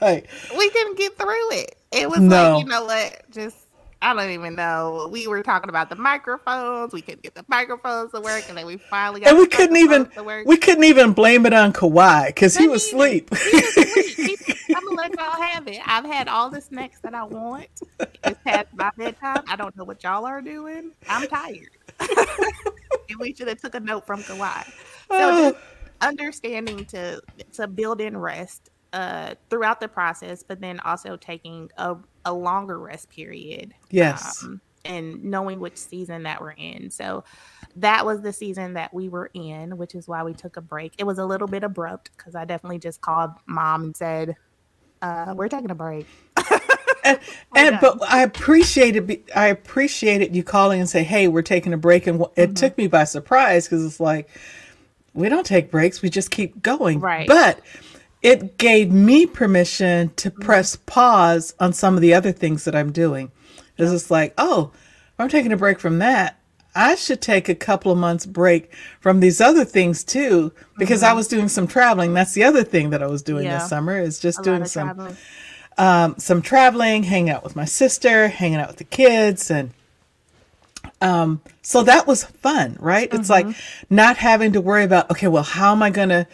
like 0.01 0.29
we 0.57 0.69
didn't 0.69 0.97
get 0.97 1.17
through 1.17 1.51
it. 1.51 1.77
It 1.91 2.09
was 2.09 2.19
no. 2.19 2.53
like, 2.53 2.63
you 2.63 2.69
know 2.69 2.85
what, 2.85 3.23
just 3.31 3.57
I 4.05 4.13
don't 4.13 4.29
even 4.29 4.53
know. 4.53 5.09
We 5.11 5.25
were 5.25 5.41
talking 5.41 5.67
about 5.67 5.89
the 5.89 5.95
microphones. 5.95 6.93
We 6.93 7.01
couldn't 7.01 7.23
get 7.23 7.33
the 7.33 7.43
microphones 7.47 8.11
to 8.11 8.21
work, 8.21 8.43
and 8.47 8.55
then 8.55 8.67
we 8.67 8.77
finally 8.77 9.21
got. 9.21 9.29
And 9.29 9.39
we 9.39 9.47
couldn't 9.47 9.77
even 9.77 10.07
we 10.45 10.57
couldn't 10.57 10.83
even 10.83 11.13
blame 11.13 11.47
it 11.47 11.53
on 11.53 11.73
Kawhi 11.73 12.27
because 12.27 12.55
he 12.57 12.67
was 12.67 12.85
asleep. 12.85 13.29
I'm 13.31 14.83
gonna 14.83 14.95
let 14.95 15.15
y'all 15.17 15.41
have 15.41 15.67
it. 15.67 15.79
I've 15.87 16.05
had 16.05 16.27
all 16.27 16.51
the 16.51 16.61
snacks 16.61 16.99
that 16.99 17.15
I 17.15 17.23
want. 17.23 17.67
It's 17.99 18.39
past 18.43 18.67
my 18.75 18.91
bedtime. 18.95 19.41
I 19.47 19.55
don't 19.55 19.75
know 19.75 19.83
what 19.83 20.03
y'all 20.03 20.25
are 20.25 20.39
doing. 20.39 20.91
I'm 21.09 21.27
tired. 21.27 21.71
and 21.99 23.19
we 23.19 23.33
should 23.33 23.47
have 23.47 23.59
took 23.59 23.73
a 23.73 23.79
note 23.79 24.05
from 24.05 24.21
Kawhi. 24.21 24.65
So 25.09 25.15
uh. 25.17 25.51
just 25.51 25.63
understanding 26.01 26.85
to 26.85 27.23
to 27.53 27.67
build 27.67 28.01
in 28.01 28.15
rest 28.15 28.69
uh, 28.95 29.35
throughout 29.49 29.81
the 29.81 29.89
process, 29.89 30.41
but 30.41 30.61
then 30.61 30.79
also 30.79 31.17
taking 31.17 31.69
a 31.77 31.97
a 32.23 32.33
longer 32.33 32.79
rest 32.79 33.09
period. 33.09 33.73
Yes. 33.91 34.41
Um, 34.41 34.61
and 34.85 35.23
knowing 35.25 35.59
which 35.59 35.77
season 35.77 36.23
that 36.23 36.39
we're 36.39 36.51
in. 36.51 36.91
So 36.91 37.23
that 37.75 38.05
was 38.05 38.21
the 38.21 38.31
season 38.31 38.73
that 38.75 38.93
we 38.93 39.09
were 39.09 39.31
in, 39.33 39.77
which 39.77 39.95
is 39.95 40.07
why 40.07 40.23
we 40.23 40.33
took 40.33 40.57
a 40.57 40.61
break. 40.61 40.93
It 40.97 41.03
was 41.03 41.17
a 41.17 41.25
little 41.25 41.47
bit 41.47 41.63
abrupt 41.63 42.11
because 42.15 42.35
I 42.35 42.45
definitely 42.45 42.77
just 42.79 43.01
called 43.01 43.31
mom 43.47 43.83
and 43.83 43.97
said, 43.97 44.37
uh, 45.01 45.33
"We're 45.35 45.49
taking 45.49 45.71
a 45.71 45.75
break." 45.75 46.07
and, 47.03 47.19
and 47.55 47.77
but 47.81 48.01
I 48.09 48.23
appreciated 48.23 49.23
I 49.35 49.47
appreciated 49.47 50.33
you 50.33 50.43
calling 50.43 50.79
and 50.79 50.89
say, 50.89 51.03
"Hey, 51.03 51.27
we're 51.27 51.41
taking 51.41 51.73
a 51.73 51.77
break," 51.77 52.07
and 52.07 52.21
it 52.21 52.27
mm-hmm. 52.35 52.53
took 52.53 52.77
me 52.77 52.87
by 52.87 53.03
surprise 53.03 53.65
because 53.65 53.83
it's 53.83 53.99
like 53.99 54.29
we 55.13 55.27
don't 55.27 55.45
take 55.45 55.69
breaks; 55.69 56.01
we 56.01 56.09
just 56.09 56.31
keep 56.31 56.61
going. 56.61 57.01
Right. 57.01 57.27
But 57.27 57.59
it 58.21 58.57
gave 58.57 58.91
me 58.91 59.25
permission 59.25 60.11
to 60.15 60.31
mm-hmm. 60.31 60.41
press 60.41 60.75
pause 60.75 61.53
on 61.59 61.73
some 61.73 61.95
of 61.95 62.01
the 62.01 62.13
other 62.13 62.31
things 62.31 62.65
that 62.65 62.75
I'm 62.75 62.91
doing. 62.91 63.31
It's 63.77 63.91
just 63.91 64.11
like, 64.11 64.33
oh, 64.37 64.71
I'm 65.19 65.29
taking 65.29 65.51
a 65.51 65.57
break 65.57 65.79
from 65.79 65.99
that. 65.99 66.39
I 66.77 66.95
should 66.95 67.21
take 67.21 67.47
a 67.47 67.55
couple 67.55 67.91
of 67.91 67.97
months 67.97 68.25
break 68.25 68.73
from 68.99 69.21
these 69.21 69.39
other 69.39 69.63
things 69.63 70.03
too, 70.03 70.51
because 70.77 71.01
mm-hmm. 71.01 71.11
I 71.11 71.13
was 71.13 71.27
doing 71.27 71.47
some 71.47 71.67
traveling. 71.67 72.13
That's 72.13 72.33
the 72.33 72.43
other 72.43 72.63
thing 72.63 72.89
that 72.89 73.01
I 73.01 73.07
was 73.07 73.21
doing 73.21 73.45
yeah. 73.45 73.59
this 73.59 73.69
summer 73.69 73.97
is 73.97 74.19
just 74.19 74.39
a 74.39 74.43
doing 74.43 74.65
some. 74.65 75.15
um, 75.77 76.15
some 76.17 76.41
traveling, 76.41 77.03
hanging 77.03 77.29
out 77.29 77.43
with 77.43 77.55
my 77.55 77.65
sister, 77.65 78.27
hanging 78.27 78.59
out 78.59 78.67
with 78.67 78.77
the 78.77 78.85
kids, 78.85 79.51
and 79.51 79.71
um, 81.01 81.41
so 81.61 81.83
that 81.83 82.07
was 82.07 82.23
fun, 82.23 82.77
right? 82.79 83.13
It's 83.13 83.29
like 83.29 83.47
not 83.89 84.17
having 84.17 84.53
to 84.53 84.61
worry 84.61 84.83
about, 84.83 85.11
okay, 85.11 85.27
well, 85.27 85.43
how 85.43 85.71
am 85.71 85.83
I 85.83 85.89
going 85.89 86.09
to 86.09 86.27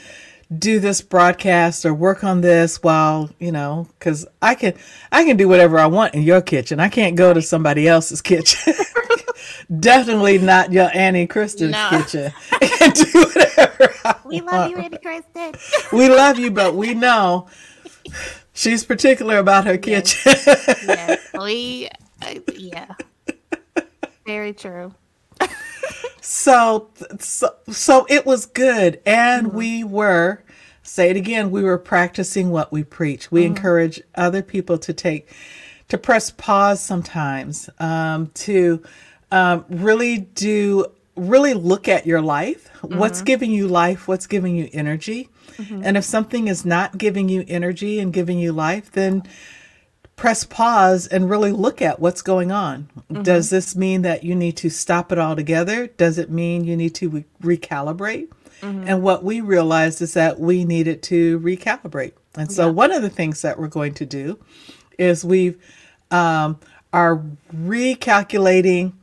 do 0.58 0.80
this 0.80 1.02
broadcast 1.02 1.86
or 1.86 1.94
work 1.94 2.24
on 2.24 2.42
this 2.42 2.84
while, 2.84 3.30
you 3.40 3.52
know, 3.52 3.88
cause 4.00 4.26
I 4.42 4.56
can, 4.56 4.74
I 5.12 5.24
can 5.24 5.38
do 5.38 5.48
whatever 5.48 5.80
I 5.80 5.86
want 5.86 6.14
in 6.14 6.24
your 6.24 6.42
kitchen. 6.42 6.80
I 6.80 6.90
can't 6.90 7.16
go 7.16 7.34
to 7.34 7.42
somebody 7.42 7.88
else's 7.88 8.22
kitchen. 8.22 8.74
Definitely 9.80 10.38
not 10.40 10.74
your 10.74 10.90
Annie 10.94 11.28
Kristen's 11.28 11.72
No. 11.72 11.90
kitchen 11.90 12.34
and 12.82 12.94
do 12.94 13.26
whatever 13.34 13.94
I 14.04 14.16
We 14.26 14.42
want. 14.42 14.46
love 14.52 14.72
you, 14.72 14.78
annie 14.78 14.98
Kristen. 14.98 15.54
We 15.98 16.10
love 16.10 16.38
you, 16.38 16.52
but 16.52 16.76
we 16.76 16.94
know 16.94 17.48
she's 18.54 18.84
particular 18.84 19.38
about 19.38 19.66
her 19.66 19.78
kitchen. 19.78 20.20
yes, 20.86 21.20
we. 21.40 21.88
Uh, 22.22 22.36
yeah. 22.56 22.94
Very 24.26 24.54
true. 24.54 24.94
So, 26.22 26.90
so, 27.20 27.56
so 27.70 28.06
it 28.10 28.26
was 28.26 28.46
good. 28.46 29.00
And 29.06 29.54
we 29.54 29.84
were, 29.84 30.44
say 30.84 31.10
it 31.10 31.18
again, 31.18 31.52
we 31.52 31.64
were 31.64 31.78
practicing 31.78 32.50
what 32.50 32.72
we 32.72 32.84
preach. 32.84 33.32
We 33.32 33.46
encourage 33.46 34.02
other 34.16 34.42
people 34.42 34.78
to 34.80 34.94
take, 34.94 35.30
to 35.90 35.98
press 35.98 36.32
pause 36.32 36.82
sometimes, 36.82 37.70
um, 37.80 38.32
to 38.36 38.82
um, 39.32 39.66
really 39.70 40.18
do, 40.20 40.86
really 41.16 41.54
look 41.54 41.88
at 41.88 42.06
your 42.06 42.22
life. 42.22 42.70
What's 42.82 43.22
giving 43.22 43.52
you 43.52 43.68
life? 43.68 44.08
What's 44.08 44.28
giving 44.28 44.56
you 44.56 44.70
energy? 44.74 45.30
And 45.84 45.98
if 45.98 46.04
something 46.04 46.48
is 46.48 46.66
not 46.66 46.98
giving 46.98 47.30
you 47.30 47.46
energy 47.48 48.00
and 48.00 48.12
giving 48.12 48.40
you 48.40 48.52
life, 48.52 48.92
then 48.92 49.24
press 50.22 50.44
pause 50.44 51.08
and 51.08 51.32
really 51.32 51.52
look 51.52 51.82
at 51.82 52.00
what's 52.00 52.22
going 52.22 52.52
on. 52.52 52.88
Mm-hmm. 53.12 53.24
Does 53.24 53.50
this 53.50 53.76
mean 53.76 54.04
that 54.04 54.24
you 54.24 54.36
need 54.36 54.56
to 54.58 54.70
stop 54.70 55.12
it 55.12 55.18
altogether? 55.18 55.88
Does 55.88 56.20
it 56.20 56.30
mean 56.30 56.64
you 56.64 56.78
need 56.78 56.94
to 56.96 57.10
re- 57.10 57.26
recalibrate? 57.58 58.28
Mm-hmm. 58.62 58.84
And 58.88 59.02
what 59.02 59.24
we 59.24 59.42
realized 59.42 60.00
is 60.00 60.14
that 60.14 60.40
we 60.40 60.64
needed 60.64 61.02
to 61.04 61.40
recalibrate. 61.40 62.12
And 62.36 62.52
so 62.52 62.72
one 62.72 62.92
of 62.92 63.02
the 63.02 63.10
things 63.10 63.42
that 63.42 63.58
we're 63.58 63.68
going 63.68 63.96
to 63.96 64.06
do 64.06 64.38
is 65.00 65.26
we've 65.26 65.58
um, 66.12 66.60
are 66.94 67.24
recalculating, 67.56 68.94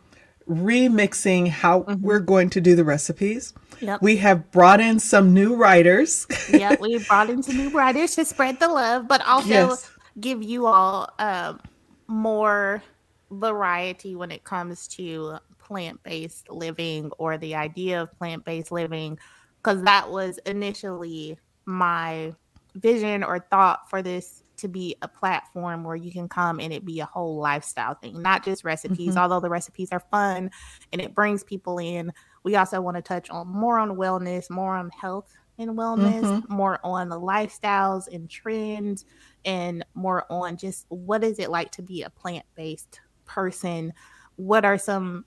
remixing 0.48 1.48
how 1.48 1.80
mm-hmm. 1.80 2.00
we're 2.00 2.20
going 2.20 2.48
to 2.50 2.60
do 2.60 2.76
the 2.76 2.84
recipes. 2.84 3.54
Yep. 3.80 4.02
We 4.02 4.18
have 4.18 4.52
brought 4.52 4.80
in 4.80 5.00
some 5.00 5.34
new 5.34 5.56
writers. 5.56 6.28
yeah, 6.48 6.76
we 6.78 6.98
brought 7.08 7.28
in 7.28 7.42
some 7.42 7.56
new 7.56 7.70
writers 7.70 8.14
to 8.14 8.25
spread 8.25 8.60
the 8.60 8.68
love, 8.68 9.08
but 9.08 9.20
also 9.26 9.48
Yes. 9.48 9.90
Give 10.20 10.42
you 10.42 10.66
all 10.66 11.10
um, 11.18 11.60
more 12.06 12.82
variety 13.30 14.14
when 14.14 14.30
it 14.30 14.44
comes 14.44 14.88
to 14.88 15.38
plant 15.58 16.02
based 16.02 16.50
living 16.50 17.10
or 17.18 17.37
the 17.38 17.54
idea 17.54 18.02
of 18.02 18.18
plant 18.18 18.44
based 18.44 18.72
living, 18.72 19.18
because 19.58 19.82
that 19.82 20.10
was 20.10 20.38
initially 20.46 21.38
my 21.66 22.34
vision 22.75 23.22
or 23.22 23.38
thought 23.50 23.88
for 23.90 24.02
this 24.02 24.42
to 24.56 24.68
be 24.68 24.96
a 25.02 25.08
platform 25.08 25.84
where 25.84 25.94
you 25.94 26.10
can 26.10 26.28
come 26.28 26.58
and 26.58 26.72
it 26.72 26.84
be 26.84 27.00
a 27.00 27.04
whole 27.04 27.38
lifestyle 27.38 27.94
thing, 27.94 28.20
not 28.20 28.44
just 28.44 28.64
recipes, 28.64 29.16
although 29.16 29.40
the 29.40 29.48
recipes 29.48 29.90
are 29.92 30.02
fun 30.10 30.50
and 30.92 31.00
it 31.00 31.14
brings 31.14 31.44
people 31.44 31.78
in. 31.78 32.12
We 32.42 32.56
also 32.56 32.80
want 32.80 32.96
to 32.96 33.02
touch 33.02 33.30
on 33.30 33.46
more 33.46 33.78
on 33.78 33.90
wellness, 33.90 34.50
more 34.50 34.75
on 34.75 34.90
health 34.90 35.32
and 35.58 35.72
wellness, 35.72 36.22
mm-hmm. 36.22 36.52
more 36.52 36.78
on 36.84 37.08
the 37.08 37.20
lifestyles 37.20 38.12
and 38.12 38.30
trends, 38.30 39.04
and 39.44 39.84
more 39.94 40.24
on 40.30 40.56
just 40.56 40.86
what 40.88 41.24
is 41.24 41.38
it 41.38 41.50
like 41.50 41.70
to 41.72 41.82
be 41.82 42.02
a 42.02 42.10
plant 42.10 42.46
based 42.54 43.00
person? 43.24 43.92
What 44.36 44.64
are 44.64 44.78
some 44.78 45.25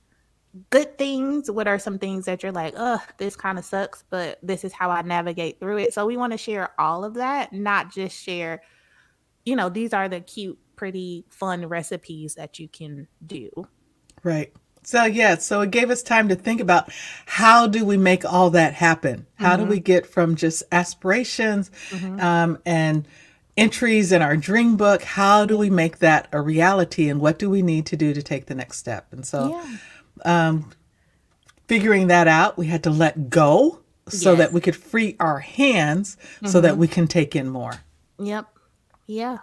good 0.70 0.98
things? 0.98 1.50
What 1.50 1.68
are 1.68 1.80
some 1.80 1.98
things 1.98 2.26
that 2.26 2.44
you're 2.44 2.52
like, 2.52 2.74
oh, 2.78 3.02
this 3.18 3.36
kind 3.36 3.58
of 3.58 3.66
sucks, 3.66 4.04
but 4.10 4.40
this 4.44 4.64
is 4.64 4.74
how 4.74 4.90
I 4.90 5.02
navigate 5.02 5.60
through 5.60 5.80
it? 5.80 5.94
So 5.94 6.06
we 6.06 6.18
want 6.18 6.32
to 6.34 6.38
share 6.38 6.72
all 6.80 7.04
of 7.04 7.16
that, 7.16 7.54
not 7.54 7.92
just 7.92 8.22
share, 8.22 8.62
you 9.46 9.56
know, 9.56 9.70
these 9.70 9.94
are 9.94 10.10
the 10.10 10.22
cute, 10.22 10.58
pretty, 10.76 11.26
fun 11.30 11.66
recipes 11.68 12.36
that 12.36 12.60
you 12.60 12.68
can 12.68 13.08
do. 13.26 13.50
Right. 14.24 14.54
So 14.84 15.06
yeah, 15.06 15.36
so 15.36 15.62
it 15.62 15.72
gave 15.72 15.90
us 15.90 16.02
time 16.02 16.30
to 16.30 16.36
think 16.36 16.60
about 16.60 16.90
how 17.26 17.68
do 17.68 17.86
we 17.86 17.98
make 17.98 18.26
all 18.26 18.50
that 18.52 18.74
happen? 18.74 19.28
How 19.36 19.56
do 19.56 19.64
we 19.64 19.78
mm-hmm. 19.78 19.84
get 19.84 20.06
from 20.06 20.36
just 20.36 20.64
aspirations 20.72 21.70
mm-hmm. 21.90 22.20
um, 22.20 22.60
and 22.66 23.08
entries 23.56 24.12
in 24.12 24.22
our 24.22 24.36
dream 24.36 24.78
book? 24.78 25.04
How 25.04 25.46
do 25.46 25.58
we 25.58 25.70
make 25.70 26.00
that 26.00 26.28
a 26.32 26.42
reality? 26.42 27.10
And 27.10 27.20
what 27.20 27.38
do 27.38 27.50
we 27.50 27.62
need 27.62 27.86
to 27.88 27.96
do 27.96 28.14
to 28.14 28.24
take 28.24 28.48
the 28.48 28.56
next 28.56 28.78
step? 28.78 29.08
And 29.12 29.26
so 29.26 29.50
Yeah. 29.50 29.78
Um, 30.24 30.72
figuring 31.68 32.08
that 32.08 32.28
out, 32.28 32.58
we 32.58 32.68
had 32.68 32.84
to 32.84 32.90
let 32.90 33.30
go 33.30 33.80
so 34.08 34.36
that 34.36 34.52
we 34.52 34.60
could 34.60 34.76
free 34.76 35.16
our 35.20 35.40
hands 35.40 36.18
so 36.46 36.60
that 36.60 36.72
mm-hmm. 36.72 36.82
we 36.82 36.88
can 36.88 37.08
take 37.08 37.36
in 37.36 37.50
more. 37.50 37.74
Yep. 38.20 38.46
Yeah. 39.08 39.38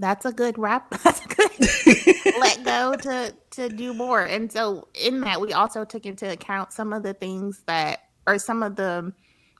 That's 0.00 0.24
a 0.24 0.32
good 0.32 0.58
wrap. 0.58 0.90
That's 1.04 1.24
a 1.24 1.28
good 1.28 2.34
let 2.40 2.64
go 2.64 2.96
to 2.96 3.34
to 3.52 3.68
do 3.68 3.92
more. 3.94 4.22
And 4.22 4.50
so 4.50 4.88
in 4.94 5.20
that 5.20 5.40
we 5.40 5.52
also 5.52 5.84
took 5.84 6.06
into 6.06 6.30
account 6.30 6.72
some 6.72 6.92
of 6.92 7.02
the 7.02 7.14
things 7.14 7.62
that 7.66 8.00
or 8.26 8.38
some 8.38 8.62
of 8.62 8.76
the 8.76 9.12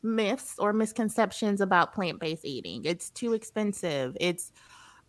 myths 0.02 0.54
or 0.58 0.72
misconceptions 0.72 1.60
about 1.60 1.92
plant-based 1.92 2.44
eating. 2.44 2.84
It's 2.84 3.10
too 3.10 3.34
expensive. 3.34 4.16
It's 4.18 4.50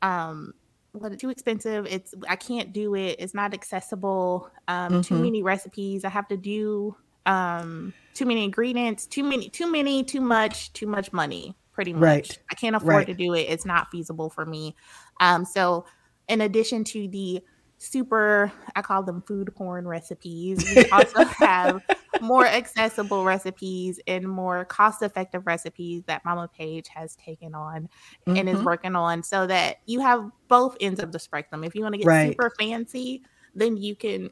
um 0.02 0.54
what 0.92 1.18
too 1.18 1.30
expensive. 1.30 1.88
It's 1.90 2.14
I 2.28 2.36
can't 2.36 2.74
do 2.74 2.96
it. 2.96 3.16
It's 3.20 3.34
not 3.34 3.54
accessible. 3.54 4.52
Um 4.68 5.02
too 5.02 5.16
many 5.16 5.42
recipes. 5.44 6.04
I 6.04 6.10
have 6.10 6.28
to 6.28 6.38
do 6.38 6.96
um 7.26 7.94
too 8.14 8.26
many 8.26 8.44
ingredients, 8.44 9.08
too 9.08 9.24
many 9.24 9.50
too 9.50 9.72
many, 9.72 10.04
too 10.04 10.20
much, 10.22 10.74
too 10.74 10.88
much 10.88 11.14
money, 11.14 11.56
pretty 11.72 11.94
much. 11.94 12.02
Right. 12.02 12.40
I 12.52 12.56
can't 12.56 12.76
afford 12.76 12.94
Right. 12.96 13.08
to 13.08 13.14
do 13.14 13.34
it. 13.34 13.42
It's 13.48 13.66
not 13.66 13.90
feasible 13.92 14.30
for 14.30 14.46
me. 14.46 14.76
Um 15.20 15.46
so 15.46 15.86
in 16.28 16.42
addition 16.42 16.84
to 16.86 17.08
the 17.08 17.42
super 17.78 18.52
I 18.76 18.82
call 18.82 19.04
them 19.04 19.22
food 19.28 19.54
porn 19.56 19.88
recipes, 19.88 20.66
we 20.66 20.86
also 20.92 21.26
have 21.26 21.82
more 22.20 22.46
accessible 22.46 23.24
recipes 23.26 24.00
and 24.08 24.28
more 24.28 24.66
cost 24.66 25.02
effective 25.02 25.46
recipes 25.48 26.04
that 26.06 26.24
Mama 26.24 26.48
Page 26.56 26.88
has 26.90 27.16
taken 27.16 27.56
on 27.56 27.90
and 28.36 28.48
is 28.48 28.62
Mhm. 28.62 28.66
working 28.66 28.96
on 28.96 29.24
so 29.24 29.48
that 29.48 29.78
you 29.88 30.00
have 30.02 30.30
both 30.48 30.78
ends 30.80 31.00
of 31.02 31.12
the 31.12 31.20
spectrum. 31.20 31.64
If 31.64 31.74
you 31.76 31.82
want 31.82 31.94
to 31.96 32.00
get 32.00 32.12
Right. 32.12 32.40
super 32.40 32.52
fancy, 32.60 33.24
then 33.56 33.76
you 33.78 33.96
can 33.96 34.30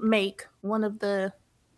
make 0.00 0.44
one 0.62 0.84
of 0.84 0.98
the 1.00 1.32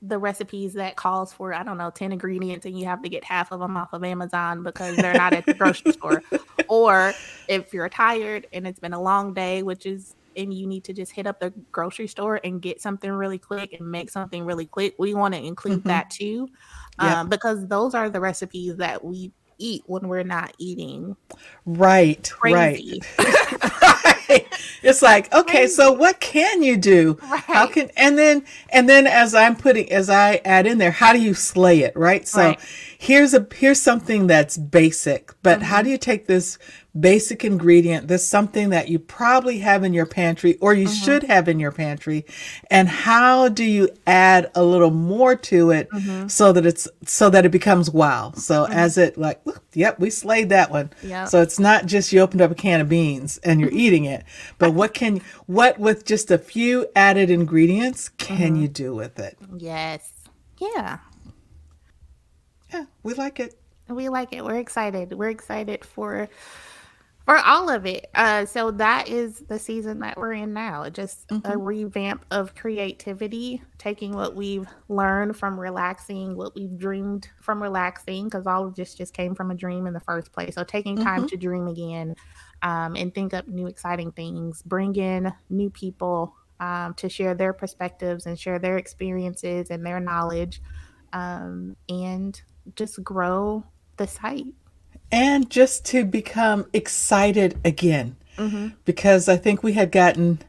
the 0.07 0.19
recipes 0.19 0.75
that 0.75 0.97
calls 0.97 1.33
for 1.33 1.55
I 1.55 1.63
don't 1.63 1.79
know 1.79 1.91
10 1.91 2.13
ingredients 2.13 2.67
and 2.67 2.79
you 2.79 2.87
have 2.87 3.03
to 3.03 3.09
get 3.09 3.25
half 3.25 3.53
of 3.53 3.61
them 3.61 3.77
off 3.77 3.93
of 3.93 4.05
Amazon 4.05 4.63
because 4.63 4.97
they're 4.97 5.15
not 5.15 5.33
at 5.33 5.47
the 5.47 5.55
grocery 5.55 5.93
store. 5.99 6.23
Or 6.69 7.13
if 7.49 7.73
you're 7.73 7.89
tired 7.89 8.47
and 8.53 8.67
it's 8.67 8.81
been 8.81 8.93
a 8.93 9.01
long 9.01 9.35
day, 9.35 9.63
which 9.63 9.87
is 9.87 10.15
and 10.37 10.53
you 10.53 10.67
need 10.67 10.83
to 10.85 10.93
just 10.93 11.13
hit 11.13 11.27
up 11.29 11.39
the 11.39 11.53
grocery 11.71 12.09
store 12.09 12.41
and 12.43 12.61
get 12.61 12.81
something 12.83 13.11
really 13.11 13.39
quick 13.39 13.73
and 13.73 13.89
make 13.91 14.11
something 14.11 14.45
really 14.45 14.67
quick, 14.67 14.95
we 14.99 15.15
want 15.15 15.33
to 15.33 15.41
include 15.41 15.85
Mhm. 15.85 15.89
that 15.89 16.11
too. 16.11 16.49
Yeah. 17.01 17.21
Um, 17.21 17.29
because 17.29 17.67
those 17.69 17.95
are 17.95 18.11
the 18.11 18.21
recipes 18.21 18.77
that 18.79 19.05
we 19.05 19.33
eat 19.59 19.85
when 19.87 20.09
we're 20.09 20.25
not 20.25 20.53
eating 20.59 21.17
Right. 21.65 22.29
crazy. 22.37 23.01
Right. 23.19 24.14
It's 24.83 25.01
like, 25.01 25.33
okay, 25.33 25.67
so 25.67 25.93
what 25.93 26.21
can 26.21 26.63
you 26.63 26.77
do? 26.77 27.19
How 27.23 27.67
can 27.67 27.91
and 27.97 28.19
then 28.19 28.45
and 28.69 28.87
then 28.87 29.07
as 29.07 29.35
I'm 29.35 29.57
putting 29.57 29.91
as 29.91 30.11
I 30.11 30.43
add 30.45 30.67
in 30.67 30.77
there, 30.77 30.91
how 30.91 31.15
do 31.15 31.21
you 31.21 31.33
slay 31.33 31.81
it, 31.81 31.97
right? 31.97 32.29
So 32.29 32.41
Right. 32.41 32.61
Here's 33.07 33.35
a 33.35 33.47
here's 33.55 33.81
something 33.91 34.27
that's 34.27 34.57
basic, 34.57 35.23
but 35.43 35.63
how 35.63 35.77
Mm-hmm. 35.79 35.85
do 35.85 35.91
you 35.91 35.99
take 35.99 36.27
this 36.27 36.59
basic 36.99 37.45
ingredient, 37.45 38.07
this 38.09 38.25
something 38.27 38.71
that 38.71 38.89
you 38.89 38.99
probably 39.01 39.59
have 39.59 39.83
in 39.85 39.93
your 39.93 40.07
pantry 40.07 40.57
or 40.61 40.73
you 40.75 40.87
Mm-hmm. 40.87 41.05
should 41.05 41.23
have 41.25 41.49
in 41.49 41.59
your 41.65 41.73
pantry, 41.73 42.25
and 42.71 42.89
how 42.89 43.49
do 43.49 43.65
you 43.65 43.89
add 44.07 44.51
a 44.55 44.63
little 44.65 44.91
more 44.91 45.35
to 45.51 45.71
it 45.71 45.89
Mm-hmm. 45.91 46.29
so 46.29 46.53
that 46.53 46.65
it's 46.65 46.89
so 47.05 47.29
that 47.31 47.45
it 47.45 47.51
becomes 47.51 47.91
wow. 47.91 48.33
So 48.37 48.67
as 48.67 48.97
it 48.97 49.19
like, 49.19 49.41
yep, 49.75 49.99
we 49.99 50.09
slayed 50.11 50.49
that 50.51 50.71
one. 50.71 50.91
Yep. 51.03 51.29
So 51.29 51.43
it's 51.43 51.59
not 51.59 51.87
just 51.87 52.13
you 52.13 52.21
opened 52.21 52.43
up 52.43 52.51
a 52.53 52.55
can 52.55 52.81
of 52.81 52.89
beans 52.89 53.39
and 53.45 53.61
you're 53.61 53.73
eating 53.85 54.05
it, 54.07 54.25
but 54.59 54.73
what 54.73 54.95
can 54.95 55.21
what 55.47 55.79
with 55.79 56.05
just 56.07 56.31
a 56.31 56.39
few 56.39 56.87
added 56.97 57.29
ingredients 57.31 58.09
can 58.27 58.57
you 58.57 58.69
do 58.69 58.95
with 58.95 59.19
it? 59.19 59.37
Yes. 59.57 60.11
Yeah. 60.59 60.99
Yeah, 62.75 62.87
we 63.05 63.15
like 63.15 63.39
it. 63.39 63.55
We 63.89 64.09
like 64.09 64.33
it. 64.33 64.45
We're 64.45 64.59
excited. 64.59 65.13
We're 65.13 65.29
excited 65.29 65.85
for 65.85 66.29
for 67.25 67.39
all 67.39 67.71
of 67.71 67.87
it. 67.87 68.11
Uh, 68.15 68.45
so 68.45 68.71
that 68.73 69.09
is 69.09 69.41
the 69.49 69.59
season 69.59 70.01
that 70.01 70.19
we're 70.19 70.33
in 70.33 70.53
now. 70.53 70.91
Just 70.91 71.27
mm-hmm. 71.29 71.51
a 71.51 71.57
revamp 71.57 72.25
of 72.31 72.55
creativity, 72.55 73.63
taking 73.79 74.13
what 74.13 74.35
we've 74.35 74.67
learned 74.89 75.37
from 75.37 75.59
relaxing, 75.59 76.37
what 76.37 76.55
we've 76.55 76.77
dreamed 76.77 77.29
from 77.41 77.63
relaxing, 77.63 78.25
because 78.25 78.47
all 78.47 78.67
of 78.67 78.75
this 78.75 78.95
just 78.95 79.15
came 79.15 79.35
from 79.35 79.51
a 79.51 79.55
dream 79.55 79.87
in 79.87 79.95
the 79.95 80.01
first 80.01 80.33
place. 80.33 80.57
So 80.57 80.65
taking 80.65 80.97
time 80.97 81.21
mm-hmm. 81.21 81.29
to 81.29 81.37
dream 81.37 81.69
again 81.69 82.17
um, 82.63 82.97
and 82.97 83.15
think 83.15 83.33
up 83.33 83.47
new 83.49 83.69
exciting 83.69 84.13
things, 84.13 84.63
bring 84.63 84.97
in 84.97 85.33
new 85.49 85.71
people 85.71 86.35
um, 86.61 86.93
to 86.95 87.09
share 87.09 87.35
their 87.35 87.53
perspectives 87.53 88.27
and 88.27 88.39
share 88.39 88.59
their 88.59 88.77
experiences 88.77 89.71
and 89.71 89.87
their 89.87 90.01
knowledge, 90.01 90.61
um, 91.13 91.77
and 91.89 92.43
just 92.77 93.03
grow 93.03 93.65
the 93.97 94.07
site 94.07 94.55
and 95.13 95.49
just 95.49 95.85
to 95.87 96.05
become 96.05 96.67
excited 96.73 97.59
again. 97.65 98.17
Mm-hmm. 98.37 98.69
Because 98.85 99.29
I 99.29 99.37
think 99.37 99.63
we 99.63 99.75
had 99.75 99.93
gotten 99.93 100.41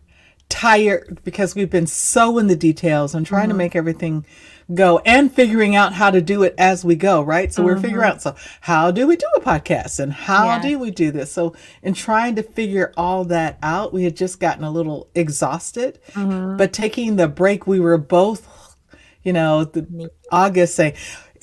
tired 0.50 1.20
because 1.24 1.56
we've 1.56 1.70
been 1.70 1.88
so 1.88 2.38
in 2.38 2.48
the 2.48 2.56
details 2.56 3.14
and 3.14 3.26
trying 3.26 3.44
mm-hmm. 3.44 3.52
to 3.52 3.58
make 3.58 3.76
everything 3.76 4.26
go 4.74 5.00
and 5.06 5.32
figuring 5.32 5.76
out 5.76 5.94
how 5.94 6.10
to 6.10 6.22
do 6.22 6.42
it 6.42 6.56
as 6.58 6.84
we 6.84 6.96
go, 6.96 7.22
right? 7.22 7.54
So 7.54 7.62
mm-hmm. 7.62 7.76
we're 7.76 7.80
figuring 7.80 8.10
out 8.10 8.22
so 8.22 8.36
how 8.62 8.90
do 8.90 9.06
we 9.06 9.16
do 9.16 9.28
a 9.36 9.40
podcast 9.40 10.00
and 10.00 10.12
how 10.12 10.46
yeah. 10.46 10.62
do 10.62 10.80
we 10.80 10.90
do 10.90 11.12
this? 11.12 11.32
So 11.32 11.56
in 11.84 11.94
trying 11.94 12.36
to 12.36 12.44
figure 12.44 12.92
all 12.98 13.26
that 13.26 13.60
out, 13.62 13.94
we 13.94 14.04
had 14.04 14.16
just 14.16 14.40
gotten 14.40 14.64
a 14.64 14.72
little 14.72 15.10
exhausted. 15.14 16.00
Mm-hmm. 16.14 16.58
But 16.58 16.74
taking 16.74 17.16
the 17.16 17.28
break, 17.28 17.68
we 17.68 17.80
were 17.80 18.00
both, 18.00 18.76
you 19.24 19.34
know, 19.34 19.66
the, 19.66 20.10
August 20.32 20.76
saying, 20.76 20.96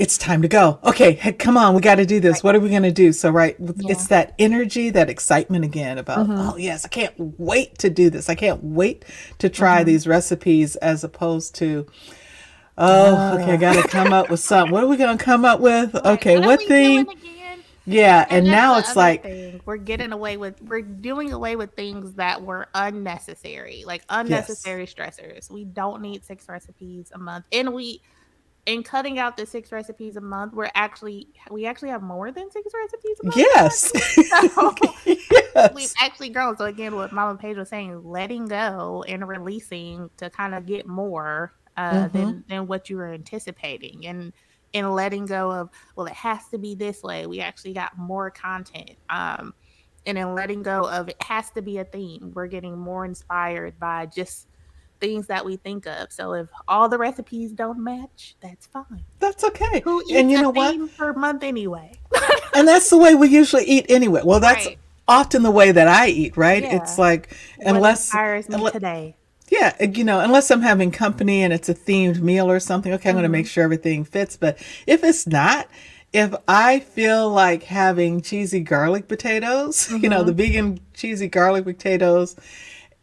it's 0.02 0.18
time 0.18 0.42
to 0.42 0.48
go. 0.48 0.80
Okay, 0.82 1.12
hey, 1.12 1.32
come 1.32 1.56
on, 1.56 1.76
we 1.76 1.80
got 1.80 1.94
to 1.94 2.04
do 2.04 2.18
this. 2.18 2.38
Right. 2.38 2.44
What 2.44 2.56
are 2.56 2.60
we 2.60 2.70
going 2.70 2.82
to 2.82 2.90
do? 2.90 3.12
So, 3.12 3.30
right, 3.30 3.54
yeah. 3.60 3.92
it's 3.92 4.08
that 4.08 4.34
energy, 4.36 4.90
that 4.90 5.08
excitement 5.08 5.64
again 5.64 5.96
about, 5.96 6.26
mm-hmm. 6.26 6.38
oh, 6.40 6.56
yes, 6.56 6.84
I 6.84 6.88
can't 6.88 7.14
wait 7.38 7.78
to 7.78 7.88
do 7.88 8.10
this. 8.10 8.28
I 8.28 8.34
can't 8.34 8.64
wait 8.64 9.04
to 9.38 9.48
try 9.48 9.78
mm-hmm. 9.78 9.86
these 9.86 10.08
recipes 10.08 10.74
as 10.74 11.04
opposed 11.04 11.54
to, 11.56 11.86
oh, 12.76 13.38
okay, 13.38 13.52
I 13.52 13.56
got 13.56 13.80
to 13.80 13.88
come 13.88 14.12
up 14.12 14.28
with 14.28 14.40
something. 14.40 14.72
What 14.72 14.82
are 14.82 14.88
we 14.88 14.96
going 14.96 15.16
to 15.16 15.24
come 15.24 15.44
up 15.44 15.60
with? 15.60 15.94
Right. 15.94 16.06
Okay, 16.06 16.36
what, 16.36 16.46
what 16.46 16.62
thing? 16.66 17.06
Yeah, 17.84 18.26
and, 18.28 18.38
and 18.38 18.46
now 18.46 18.78
it's 18.78 18.96
like 18.96 19.22
thing. 19.22 19.60
we're 19.64 19.76
getting 19.76 20.12
away 20.12 20.36
with 20.36 20.60
we're 20.62 20.82
doing 20.82 21.32
away 21.32 21.56
with 21.56 21.74
things 21.74 22.14
that 22.14 22.42
were 22.42 22.68
unnecessary, 22.74 23.82
like 23.84 24.02
unnecessary 24.08 24.82
yes. 24.82 24.94
stressors. 24.94 25.50
We 25.50 25.64
don't 25.64 26.00
need 26.00 26.24
six 26.24 26.48
recipes 26.48 27.10
a 27.12 27.18
month, 27.18 27.46
and 27.50 27.74
we 27.74 28.00
in 28.66 28.82
cutting 28.82 29.18
out 29.18 29.36
the 29.36 29.44
six 29.44 29.72
recipes 29.72 30.16
a 30.16 30.20
month, 30.20 30.54
we're 30.54 30.70
actually 30.74 31.28
we 31.50 31.66
actually 31.66 31.88
have 31.88 32.02
more 32.02 32.30
than 32.30 32.50
six 32.50 32.72
recipes 32.72 33.16
a 33.20 33.26
month. 33.26 33.36
Yes. 33.36 33.92
So 34.54 34.74
yes. 35.54 35.74
We've 35.74 35.92
actually 36.00 36.30
grown. 36.30 36.56
So 36.56 36.64
again, 36.64 36.94
what 36.94 37.12
Mama 37.12 37.38
Page 37.38 37.56
was 37.56 37.68
saying, 37.68 38.02
letting 38.04 38.46
go 38.46 39.04
and 39.06 39.26
releasing 39.26 40.08
to 40.16 40.30
kind 40.30 40.54
of 40.54 40.66
get 40.66 40.86
more 40.86 41.52
uh, 41.76 41.92
mm-hmm. 41.92 42.18
than 42.18 42.44
than 42.48 42.66
what 42.66 42.88
you 42.88 42.96
were 42.96 43.12
anticipating, 43.12 44.06
and 44.06 44.32
in 44.72 44.90
letting 44.92 45.26
go 45.26 45.50
of 45.50 45.70
well, 45.96 46.06
it 46.06 46.14
has 46.14 46.48
to 46.48 46.58
be 46.58 46.74
this 46.74 47.02
way. 47.02 47.26
We 47.26 47.40
actually 47.40 47.74
got 47.74 47.98
more 47.98 48.30
content. 48.30 48.92
Um, 49.10 49.54
and 50.06 50.18
in 50.18 50.34
letting 50.34 50.62
go 50.62 50.88
of 50.88 51.08
it 51.08 51.22
has 51.22 51.50
to 51.50 51.62
be 51.62 51.78
a 51.78 51.84
theme. 51.84 52.32
We're 52.34 52.48
getting 52.48 52.78
more 52.78 53.04
inspired 53.04 53.78
by 53.78 54.06
just 54.06 54.48
things 55.02 55.26
that 55.26 55.44
we 55.44 55.56
think 55.56 55.84
of. 55.86 56.12
So 56.12 56.32
if 56.32 56.48
all 56.68 56.88
the 56.88 56.96
recipes 56.96 57.50
don't 57.50 57.82
match, 57.82 58.36
that's 58.40 58.66
fine. 58.68 59.02
That's 59.18 59.42
okay. 59.42 59.80
Who 59.80 60.00
eats 60.02 60.12
and 60.12 60.30
you 60.30 60.40
know 60.40 60.50
what? 60.50 60.96
Per 60.96 61.12
month 61.12 61.42
anyway. 61.42 61.92
and 62.54 62.68
that's 62.68 62.88
the 62.88 62.96
way 62.96 63.16
we 63.16 63.28
usually 63.28 63.64
eat 63.64 63.86
anyway. 63.88 64.22
Well, 64.24 64.38
that's 64.38 64.66
right. 64.66 64.78
often 65.08 65.42
the 65.42 65.50
way 65.50 65.72
that 65.72 65.88
I 65.88 66.06
eat. 66.06 66.36
Right? 66.36 66.62
Yeah. 66.62 66.76
It's 66.76 66.98
like 66.98 67.36
unless 67.58 68.14
what 68.14 68.48
me 68.48 68.54
unless, 68.54 68.72
today. 68.72 69.16
Yeah, 69.50 69.74
you 69.84 70.04
know, 70.04 70.20
unless 70.20 70.50
I'm 70.52 70.62
having 70.62 70.92
company 70.92 71.42
and 71.42 71.52
it's 71.52 71.68
a 71.68 71.74
themed 71.74 72.20
meal 72.20 72.48
or 72.48 72.60
something, 72.60 72.92
okay, 72.92 73.10
I'm 73.10 73.16
mm-hmm. 73.16 73.22
going 73.22 73.22
to 73.24 73.28
make 73.28 73.48
sure 73.48 73.64
everything 73.64 74.04
fits. 74.04 74.36
But 74.36 74.56
if 74.86 75.02
it's 75.02 75.26
not, 75.26 75.68
if 76.12 76.32
I 76.46 76.78
feel 76.80 77.28
like 77.28 77.64
having 77.64 78.20
cheesy 78.20 78.60
garlic 78.60 79.08
potatoes, 79.08 79.88
mm-hmm. 79.88 79.96
you 80.04 80.08
know, 80.08 80.22
the 80.22 80.30
mm-hmm. 80.30 80.38
vegan 80.38 80.80
cheesy 80.94 81.26
garlic 81.26 81.64
potatoes, 81.64 82.36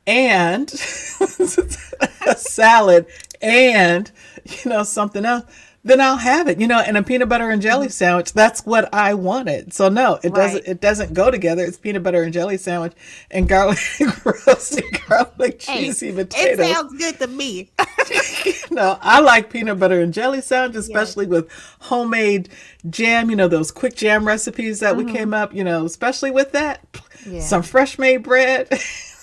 and 0.09 0.71
a 0.71 2.35
salad 2.35 3.05
and 3.41 4.11
you 4.43 4.69
know 4.69 4.83
something 4.83 5.23
else 5.23 5.45
then 5.83 6.01
I'll 6.01 6.17
have 6.17 6.47
it, 6.49 6.59
you 6.59 6.67
know, 6.67 6.79
and 6.79 6.97
a 6.97 7.03
peanut 7.03 7.29
butter 7.29 7.49
and 7.49 7.61
jelly 7.61 7.87
mm-hmm. 7.87 7.91
sandwich. 7.91 8.33
That's 8.33 8.65
what 8.65 8.93
I 8.93 9.13
wanted. 9.13 9.73
So 9.73 9.87
no, 9.87 10.19
it 10.21 10.29
right. 10.29 10.35
doesn't. 10.35 10.67
It 10.67 10.81
doesn't 10.81 11.13
go 11.13 11.31
together. 11.31 11.63
It's 11.63 11.77
peanut 11.77 12.03
butter 12.03 12.21
and 12.21 12.33
jelly 12.33 12.57
sandwich 12.57 12.93
and 13.31 13.47
garlic 13.47 13.79
roasted 14.25 14.83
garlic 15.07 15.59
cheesy 15.59 16.07
hey, 16.07 16.15
potatoes. 16.15 16.59
It 16.59 16.73
sounds 16.73 16.97
good 16.97 17.19
to 17.19 17.27
me. 17.27 17.71
no, 18.71 18.97
I 19.01 19.21
like 19.21 19.49
peanut 19.49 19.79
butter 19.79 20.01
and 20.01 20.13
jelly 20.13 20.41
sandwich, 20.41 20.77
especially 20.77 21.25
yes. 21.25 21.31
with 21.31 21.51
homemade 21.79 22.49
jam. 22.89 23.29
You 23.29 23.37
know 23.37 23.47
those 23.47 23.71
quick 23.71 23.95
jam 23.95 24.27
recipes 24.27 24.81
that 24.81 24.95
mm-hmm. 24.95 25.07
we 25.07 25.13
came 25.13 25.33
up. 25.33 25.53
You 25.53 25.63
know, 25.63 25.85
especially 25.85 26.31
with 26.31 26.51
that, 26.51 26.85
yeah. 27.25 27.39
some 27.39 27.63
fresh 27.63 27.97
made 27.97 28.23
bread. 28.23 28.67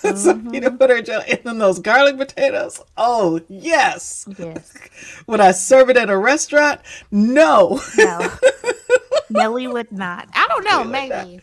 Some 0.01 0.51
peanut 0.51 0.77
butter 0.77 0.97
and 0.97 1.05
jelly, 1.05 1.25
and 1.29 1.39
then 1.43 1.57
those 1.57 1.79
garlic 1.79 2.17
potatoes. 2.17 2.81
Oh 2.97 3.41
yes. 3.47 4.27
Yes. 4.37 4.73
would 5.27 5.39
I 5.39 5.51
serve 5.51 5.89
it 5.89 5.97
at 5.97 6.09
a 6.09 6.17
restaurant? 6.17 6.81
No. 7.11 7.81
No. 7.97 8.31
Nelly 9.29 9.67
would 9.67 9.91
not. 9.91 10.29
I 10.33 10.47
don't 10.47 10.63
know. 10.63 10.83
Maybe. 10.83 11.09
maybe. 11.09 11.41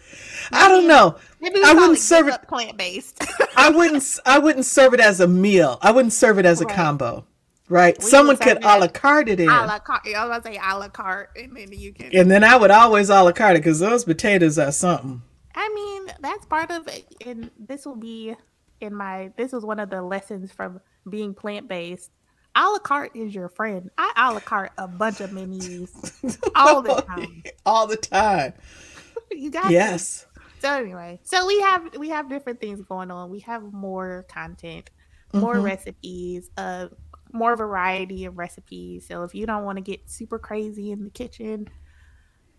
I 0.52 0.68
don't 0.68 0.86
know. 0.86 1.16
Maybe 1.40 1.60
I 1.64 1.74
wouldn't 1.74 1.98
serve 1.98 2.28
it 2.28 2.42
plant 2.48 2.76
based. 2.76 3.22
I 3.56 3.70
wouldn't. 3.70 4.04
I 4.24 4.38
wouldn't 4.38 4.64
serve 4.64 4.94
it 4.94 5.00
as 5.00 5.20
a 5.20 5.28
meal. 5.28 5.78
I 5.82 5.90
wouldn't 5.90 6.12
serve 6.12 6.38
it 6.38 6.46
as 6.46 6.60
a 6.60 6.66
combo. 6.66 7.26
Right. 7.68 7.96
We 7.98 8.04
Someone 8.04 8.36
could 8.36 8.62
a 8.62 8.78
la 8.78 8.88
carte 8.88 9.28
it 9.28 9.40
in. 9.40 9.48
A 9.48 9.66
la 9.66 9.78
carte. 9.78 10.08
I 10.14 10.26
was 10.26 10.42
gonna 10.42 10.54
say 10.54 10.60
a 10.62 10.78
la 10.78 10.88
carte, 10.88 11.30
and 11.36 11.56
then 11.56 11.72
you 11.72 11.92
can. 11.92 12.10
And 12.14 12.30
then 12.30 12.44
I 12.44 12.56
would 12.56 12.70
always 12.70 13.10
a 13.10 13.22
la 13.22 13.32
carte 13.32 13.56
it 13.56 13.60
because 13.60 13.80
those 13.80 14.04
potatoes 14.04 14.58
are 14.58 14.72
something. 14.72 15.22
I 15.54 15.68
mean, 15.74 16.14
that's 16.20 16.46
part 16.46 16.70
of 16.70 16.88
it. 16.88 17.06
And 17.24 17.50
this 17.58 17.86
will 17.86 17.96
be 17.96 18.34
in 18.80 18.94
my, 18.94 19.32
this 19.36 19.52
was 19.52 19.64
one 19.64 19.78
of 19.78 19.90
the 19.90 20.02
lessons 20.02 20.52
from 20.52 20.80
being 21.08 21.34
plant 21.34 21.68
based. 21.68 22.10
A 22.56 22.68
la 22.68 22.78
carte 22.78 23.16
is 23.16 23.34
your 23.34 23.48
friend. 23.48 23.90
I 23.98 24.12
a 24.16 24.32
la 24.32 24.40
carte 24.40 24.72
a 24.78 24.86
bunch 24.86 25.20
of 25.20 25.32
menus 25.32 25.90
all 26.54 26.82
the 26.82 27.02
time. 27.02 27.42
all 27.66 27.86
the 27.86 27.96
time. 27.96 28.52
you 29.30 29.50
got 29.50 29.70
yes. 29.70 30.26
So 30.60 30.72
anyway, 30.72 31.18
so 31.24 31.46
we 31.46 31.60
have 31.60 31.96
we 31.96 32.08
have 32.10 32.28
different 32.28 32.60
things 32.60 32.80
going 32.82 33.10
on. 33.10 33.28
We 33.28 33.40
have 33.40 33.72
more 33.72 34.24
content, 34.28 34.88
more 35.32 35.56
mm-hmm. 35.56 35.64
recipes, 35.64 36.48
uh, 36.56 36.88
more 37.32 37.56
variety 37.56 38.24
of 38.24 38.38
recipes. 38.38 39.06
So 39.08 39.24
if 39.24 39.34
you 39.34 39.46
don't 39.46 39.64
want 39.64 39.76
to 39.78 39.82
get 39.82 40.08
super 40.08 40.38
crazy 40.38 40.92
in 40.92 41.04
the 41.04 41.10
kitchen, 41.10 41.68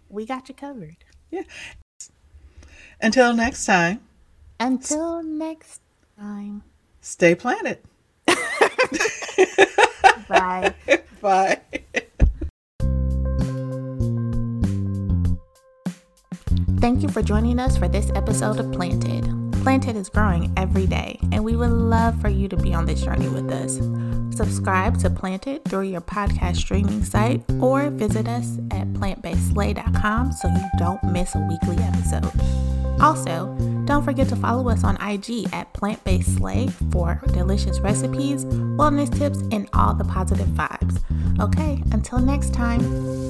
we 0.10 0.26
got 0.26 0.50
you 0.50 0.56
covered. 0.56 0.98
Yeah. 1.32 1.44
Until 3.02 3.34
next 3.34 3.66
time. 3.66 4.02
Until 4.60 5.22
next 5.24 5.82
time. 6.18 6.64
Stay 7.02 7.36
planted. 7.36 7.80
Bye. 10.28 10.74
Bye. 11.22 11.62
Thank 16.80 17.02
you 17.02 17.10
for 17.10 17.22
joining 17.22 17.60
us 17.60 17.78
for 17.78 17.88
this 17.88 18.12
episode 18.16 18.60
of 18.60 18.72
Planted. 18.72 19.35
Planted 19.66 19.96
is 19.96 20.10
growing 20.10 20.54
every 20.58 20.86
day, 20.86 21.20
and 21.32 21.44
we 21.44 21.56
would 21.56 21.72
love 21.72 22.22
for 22.22 22.30
you 22.30 22.48
to 22.50 22.56
be 22.56 22.76
on 22.76 22.86
this 22.86 23.02
journey 23.02 23.28
with 23.28 23.52
us. 23.52 23.78
Subscribe 24.38 25.00
to 25.00 25.10
Planted 25.10 25.66
through 25.66 25.86
your 25.86 26.02
podcast 26.02 26.58
streaming 26.58 27.04
site 27.04 27.44
or 27.60 27.90
visit 27.90 28.28
us 28.28 28.60
at 28.70 28.88
plantbasedslay.com 28.94 30.34
so 30.34 30.50
you 30.50 30.70
don't 30.78 31.04
miss 31.06 31.34
a 31.34 31.40
weekly 31.40 31.84
episode. 31.84 32.32
Also, 33.02 33.58
don't 33.86 34.04
forget 34.04 34.30
to 34.30 34.36
follow 34.36 34.70
us 34.70 34.84
on 34.84 35.02
IG 35.02 35.52
at 35.52 35.74
Plant 35.74 36.04
Based 36.04 36.38
for 36.92 37.20
delicious 37.34 37.80
recipes, 37.80 38.46
wellness 38.46 39.12
tips, 39.18 39.40
and 39.52 39.68
all 39.74 39.96
the 39.96 40.06
positive 40.06 40.50
vibes. 40.50 41.02
Okay, 41.40 41.82
until 41.92 42.20
next 42.20 42.54
time. 42.54 43.25